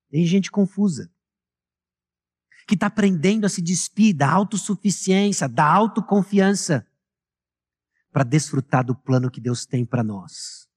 [0.10, 1.10] Tem gente confusa,
[2.68, 6.86] que está aprendendo a se despir da autossuficiência, da autoconfiança,
[8.12, 10.68] para desfrutar do plano que Deus tem para nós.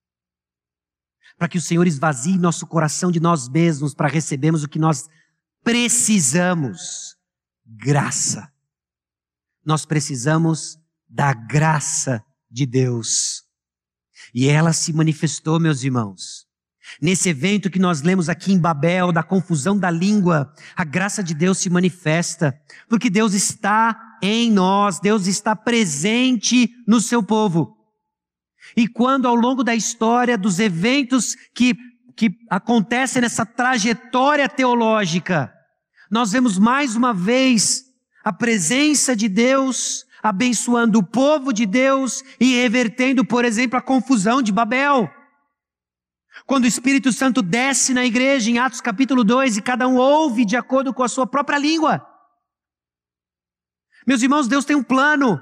[1.36, 5.09] Para que o Senhor esvazie nosso coração de nós mesmos, para recebermos o que nós
[5.62, 7.16] precisamos:
[7.64, 8.53] graça.
[9.64, 10.78] Nós precisamos
[11.09, 13.45] da graça de Deus.
[14.34, 16.47] E ela se manifestou, meus irmãos.
[17.01, 21.34] Nesse evento que nós lemos aqui em Babel, da confusão da língua, a graça de
[21.34, 22.59] Deus se manifesta,
[22.89, 27.76] porque Deus está em nós, Deus está presente no seu povo.
[28.76, 31.74] E quando ao longo da história dos eventos que,
[32.16, 35.53] que acontecem nessa trajetória teológica,
[36.11, 37.84] nós vemos mais uma vez
[38.24, 44.43] a presença de Deus abençoando o povo de Deus e revertendo, por exemplo, a confusão
[44.43, 45.09] de Babel.
[46.47, 50.45] Quando o Espírito Santo desce na igreja, em Atos capítulo 2, e cada um ouve
[50.45, 52.07] de acordo com a sua própria língua.
[54.07, 55.41] Meus irmãos, Deus tem um plano.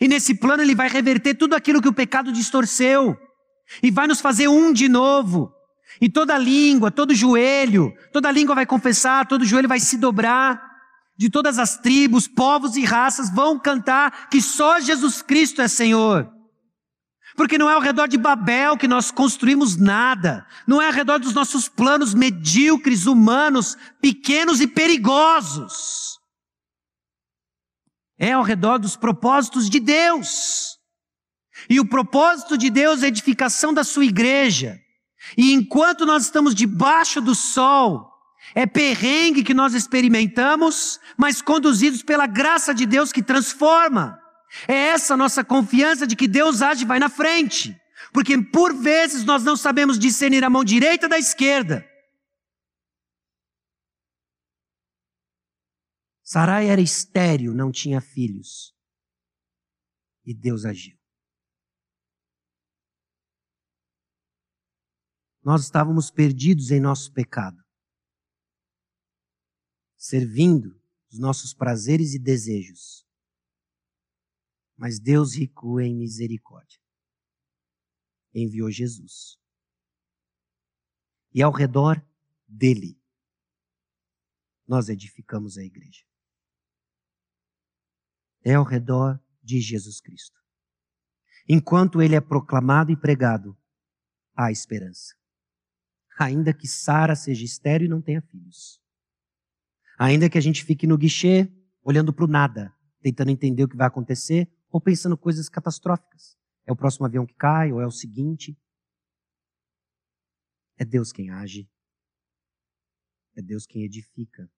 [0.00, 3.16] E nesse plano ele vai reverter tudo aquilo que o pecado distorceu.
[3.82, 5.52] E vai nos fazer um de novo.
[6.00, 10.72] E toda língua, todo joelho, toda língua vai confessar, todo joelho vai se dobrar
[11.16, 16.28] de todas as tribos, povos e raças vão cantar que só Jesus Cristo é Senhor.
[17.36, 21.18] Porque não é ao redor de Babel que nós construímos nada, não é ao redor
[21.18, 26.18] dos nossos planos medíocres, humanos, pequenos e perigosos.
[28.18, 30.78] É ao redor dos propósitos de Deus.
[31.68, 34.78] E o propósito de Deus é a edificação da sua igreja.
[35.36, 38.10] E enquanto nós estamos debaixo do sol,
[38.54, 44.21] é perrengue que nós experimentamos, mas conduzidos pela graça de Deus que transforma.
[44.68, 47.80] É essa nossa confiança de que Deus age e vai na frente.
[48.12, 51.88] Porque por vezes nós não sabemos discernir a mão direita da esquerda.
[56.22, 58.74] Sarai era estéril, não tinha filhos.
[60.24, 60.96] E Deus agiu.
[65.42, 67.62] Nós estávamos perdidos em nosso pecado
[70.02, 70.76] servindo
[71.12, 73.01] os nossos prazeres e desejos.
[74.82, 76.80] Mas Deus, rico em misericórdia,
[78.34, 79.38] enviou Jesus.
[81.32, 82.04] E ao redor
[82.48, 83.00] dele,
[84.66, 86.04] nós edificamos a igreja.
[88.44, 90.42] É ao redor de Jesus Cristo.
[91.48, 93.56] Enquanto ele é proclamado e pregado,
[94.34, 95.14] há esperança.
[96.18, 98.82] Ainda que Sara seja estéril e não tenha filhos.
[99.96, 101.48] Ainda que a gente fique no guichê,
[101.84, 106.36] olhando para o nada, tentando entender o que vai acontecer, ou pensando coisas catastróficas.
[106.64, 108.58] É o próximo avião que cai, ou é o seguinte.
[110.78, 111.70] É Deus quem age.
[113.36, 114.50] É Deus quem edifica.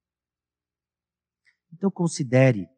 [1.72, 2.68] Então considere,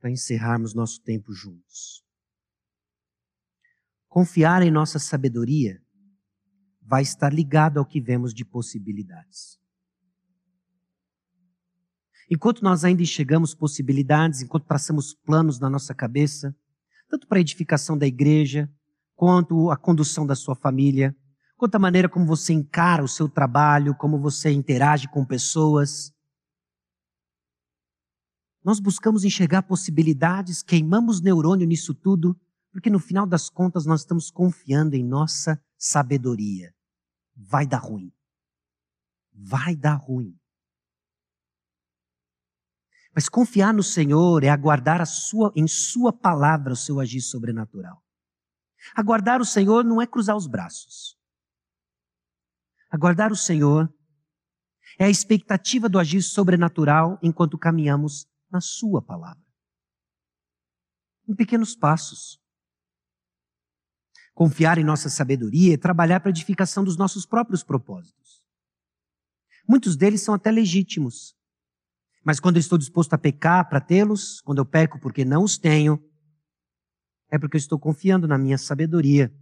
[0.00, 2.02] para encerrarmos nosso tempo juntos.
[4.08, 5.82] Confiar em nossa sabedoria
[6.80, 9.61] vai estar ligado ao que vemos de possibilidades.
[12.34, 16.56] Enquanto nós ainda enxergamos possibilidades, enquanto traçamos planos na nossa cabeça,
[17.06, 18.72] tanto para a edificação da igreja,
[19.14, 21.14] quanto a condução da sua família,
[21.58, 26.10] quanto a maneira como você encara o seu trabalho, como você interage com pessoas.
[28.64, 32.34] Nós buscamos enxergar possibilidades, queimamos neurônio nisso tudo,
[32.72, 36.72] porque no final das contas nós estamos confiando em nossa sabedoria.
[37.36, 38.10] Vai dar ruim.
[39.34, 40.34] Vai dar ruim.
[43.14, 48.02] Mas confiar no Senhor é aguardar sua, em Sua palavra o seu agir sobrenatural.
[48.94, 51.16] Aguardar o Senhor não é cruzar os braços.
[52.90, 53.92] Aguardar o Senhor
[54.98, 59.42] é a expectativa do agir sobrenatural enquanto caminhamos na Sua palavra.
[61.28, 62.40] Em pequenos passos.
[64.34, 68.42] Confiar em nossa sabedoria e trabalhar para a edificação dos nossos próprios propósitos.
[69.68, 71.36] Muitos deles são até legítimos.
[72.24, 75.58] Mas quando eu estou disposto a pecar para tê-los, quando eu peco porque não os
[75.58, 76.02] tenho,
[77.28, 79.34] é porque eu estou confiando na minha sabedoria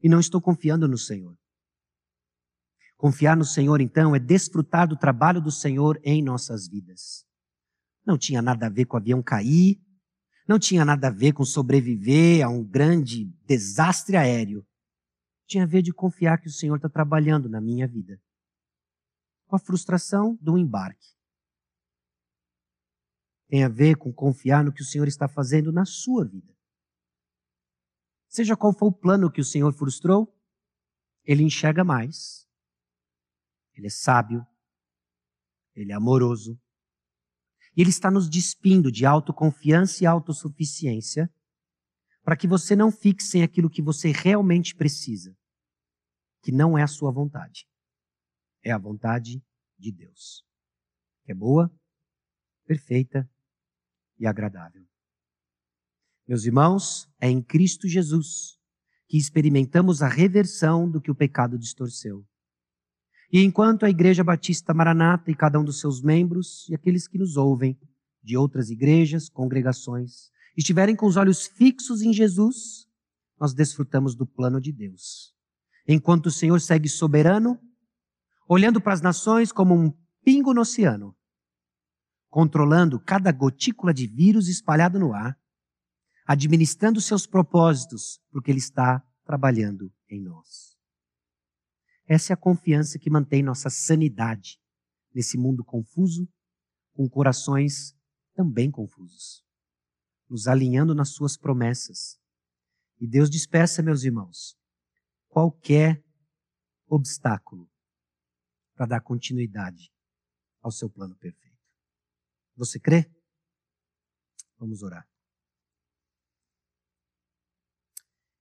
[0.00, 1.36] e não estou confiando no Senhor.
[2.96, 7.26] Confiar no Senhor, então, é desfrutar do trabalho do Senhor em nossas vidas.
[8.06, 9.80] Não tinha nada a ver com o avião cair,
[10.46, 14.64] não tinha nada a ver com sobreviver a um grande desastre aéreo.
[15.46, 18.20] Tinha a ver de confiar que o Senhor está trabalhando na minha vida.
[19.46, 21.08] Com a frustração do embarque.
[23.52, 26.56] Tem a ver com confiar no que o Senhor está fazendo na sua vida.
[28.26, 30.34] Seja qual for o plano que o Senhor frustrou,
[31.22, 32.48] ele enxerga mais.
[33.74, 34.42] Ele é sábio.
[35.74, 36.58] Ele é amoroso.
[37.76, 41.30] E Ele está nos despindo de autoconfiança e autossuficiência
[42.22, 45.36] para que você não fique sem aquilo que você realmente precisa,
[46.42, 47.68] que não é a sua vontade.
[48.64, 49.44] É a vontade
[49.76, 50.42] de Deus.
[51.26, 51.70] Que é boa,
[52.64, 53.30] perfeita
[54.22, 54.84] e agradável.
[56.26, 58.56] Meus irmãos, é em Cristo Jesus
[59.08, 62.24] que experimentamos a reversão do que o pecado distorceu.
[63.32, 67.18] E enquanto a Igreja Batista Maranata e cada um dos seus membros e aqueles que
[67.18, 67.76] nos ouvem
[68.22, 72.86] de outras igrejas, congregações, estiverem com os olhos fixos em Jesus,
[73.40, 75.34] nós desfrutamos do plano de Deus.
[75.86, 77.58] Enquanto o Senhor segue soberano,
[78.48, 79.92] olhando para as nações como um
[80.24, 81.16] pingo no oceano,
[82.32, 85.38] controlando cada gotícula de vírus espalhado no ar,
[86.26, 90.74] administrando seus propósitos, porque Ele está trabalhando em nós.
[92.06, 94.58] Essa é a confiança que mantém nossa sanidade
[95.14, 96.26] nesse mundo confuso,
[96.94, 97.94] com corações
[98.34, 99.44] também confusos,
[100.26, 102.18] nos alinhando nas suas promessas.
[102.98, 104.56] E Deus despeça, meus irmãos,
[105.28, 106.02] qualquer
[106.86, 107.70] obstáculo
[108.74, 109.92] para dar continuidade
[110.62, 111.41] ao seu plano perfeito.
[112.64, 113.10] Você crê?
[114.56, 115.04] Vamos orar.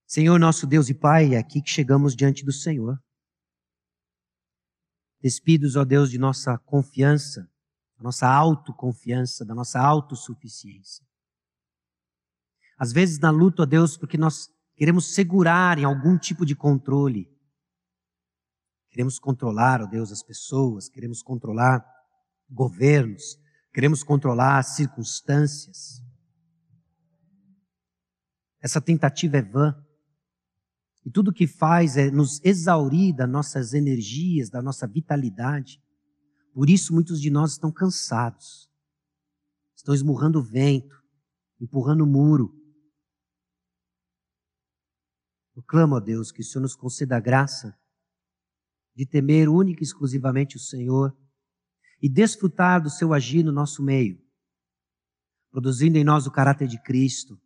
[0.05, 3.01] Senhor, nosso Deus e Pai, é aqui que chegamos diante do Senhor
[5.19, 7.49] despidos, ó Deus, de nossa confiança,
[7.97, 11.05] da nossa autoconfiança, da nossa autossuficiência.
[12.77, 17.27] Às vezes na luta, ó Deus, porque nós queremos segurar em algum tipo de controle.
[18.89, 21.83] Queremos controlar, ó Deus, as pessoas, queremos controlar
[22.49, 23.40] governos,
[23.73, 26.01] queremos controlar as circunstâncias.
[28.61, 29.75] Essa tentativa é vã.
[31.03, 35.81] E tudo que faz é nos exaurir das nossas energias, da nossa vitalidade.
[36.53, 38.69] Por isso, muitos de nós estão cansados,
[39.75, 41.01] estão esmurrando o vento,
[41.59, 42.53] empurrando o muro.
[45.55, 47.75] Eu clamo a Deus que o Senhor nos conceda a graça
[48.95, 51.17] de temer única e exclusivamente o Senhor
[52.01, 54.19] e desfrutar do seu agir no nosso meio,
[55.51, 57.39] produzindo em nós o caráter de Cristo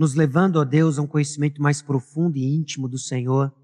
[0.00, 3.54] nos levando, ó Deus, a um conhecimento mais profundo e íntimo do Senhor.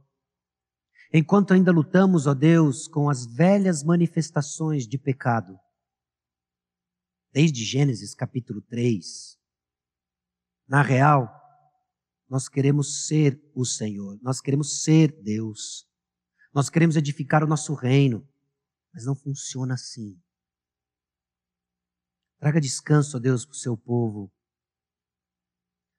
[1.10, 5.58] Enquanto ainda lutamos, ó Deus, com as velhas manifestações de pecado,
[7.32, 9.38] desde Gênesis capítulo 3,
[10.68, 11.26] na real,
[12.28, 15.88] nós queremos ser o Senhor, nós queremos ser Deus,
[16.52, 18.28] nós queremos edificar o nosso reino,
[18.96, 20.18] mas não funciona assim.
[22.38, 24.32] Traga descanso, ó Deus, para o seu povo.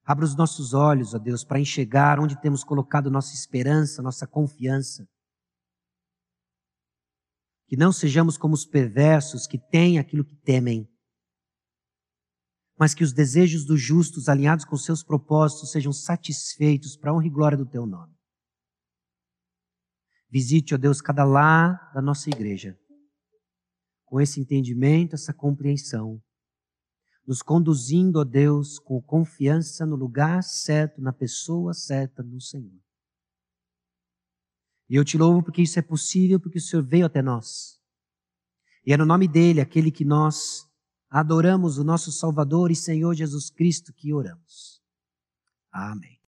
[0.04, 5.08] Abra os nossos olhos, ó Deus, para enxergar onde temos colocado nossa esperança, nossa confiança.
[7.68, 10.90] Que não sejamos como os perversos que têm aquilo que temem,
[12.80, 17.28] mas que os desejos dos justos, alinhados com seus propósitos, sejam satisfeitos para a honra
[17.28, 18.18] e glória do teu nome.
[20.32, 22.76] Visite, ó Deus, cada lar da nossa igreja,
[24.08, 26.20] com esse entendimento, essa compreensão
[27.28, 32.82] nos conduzindo, ó Deus, com confiança no lugar certo, na pessoa certa, no Senhor.
[34.90, 37.78] E eu te louvo porque isso é possível, porque o Senhor veio até nós.
[38.86, 40.66] E é no nome dele, aquele que nós
[41.10, 44.82] adoramos o nosso Salvador e Senhor Jesus Cristo que oramos.
[45.70, 46.16] Amém.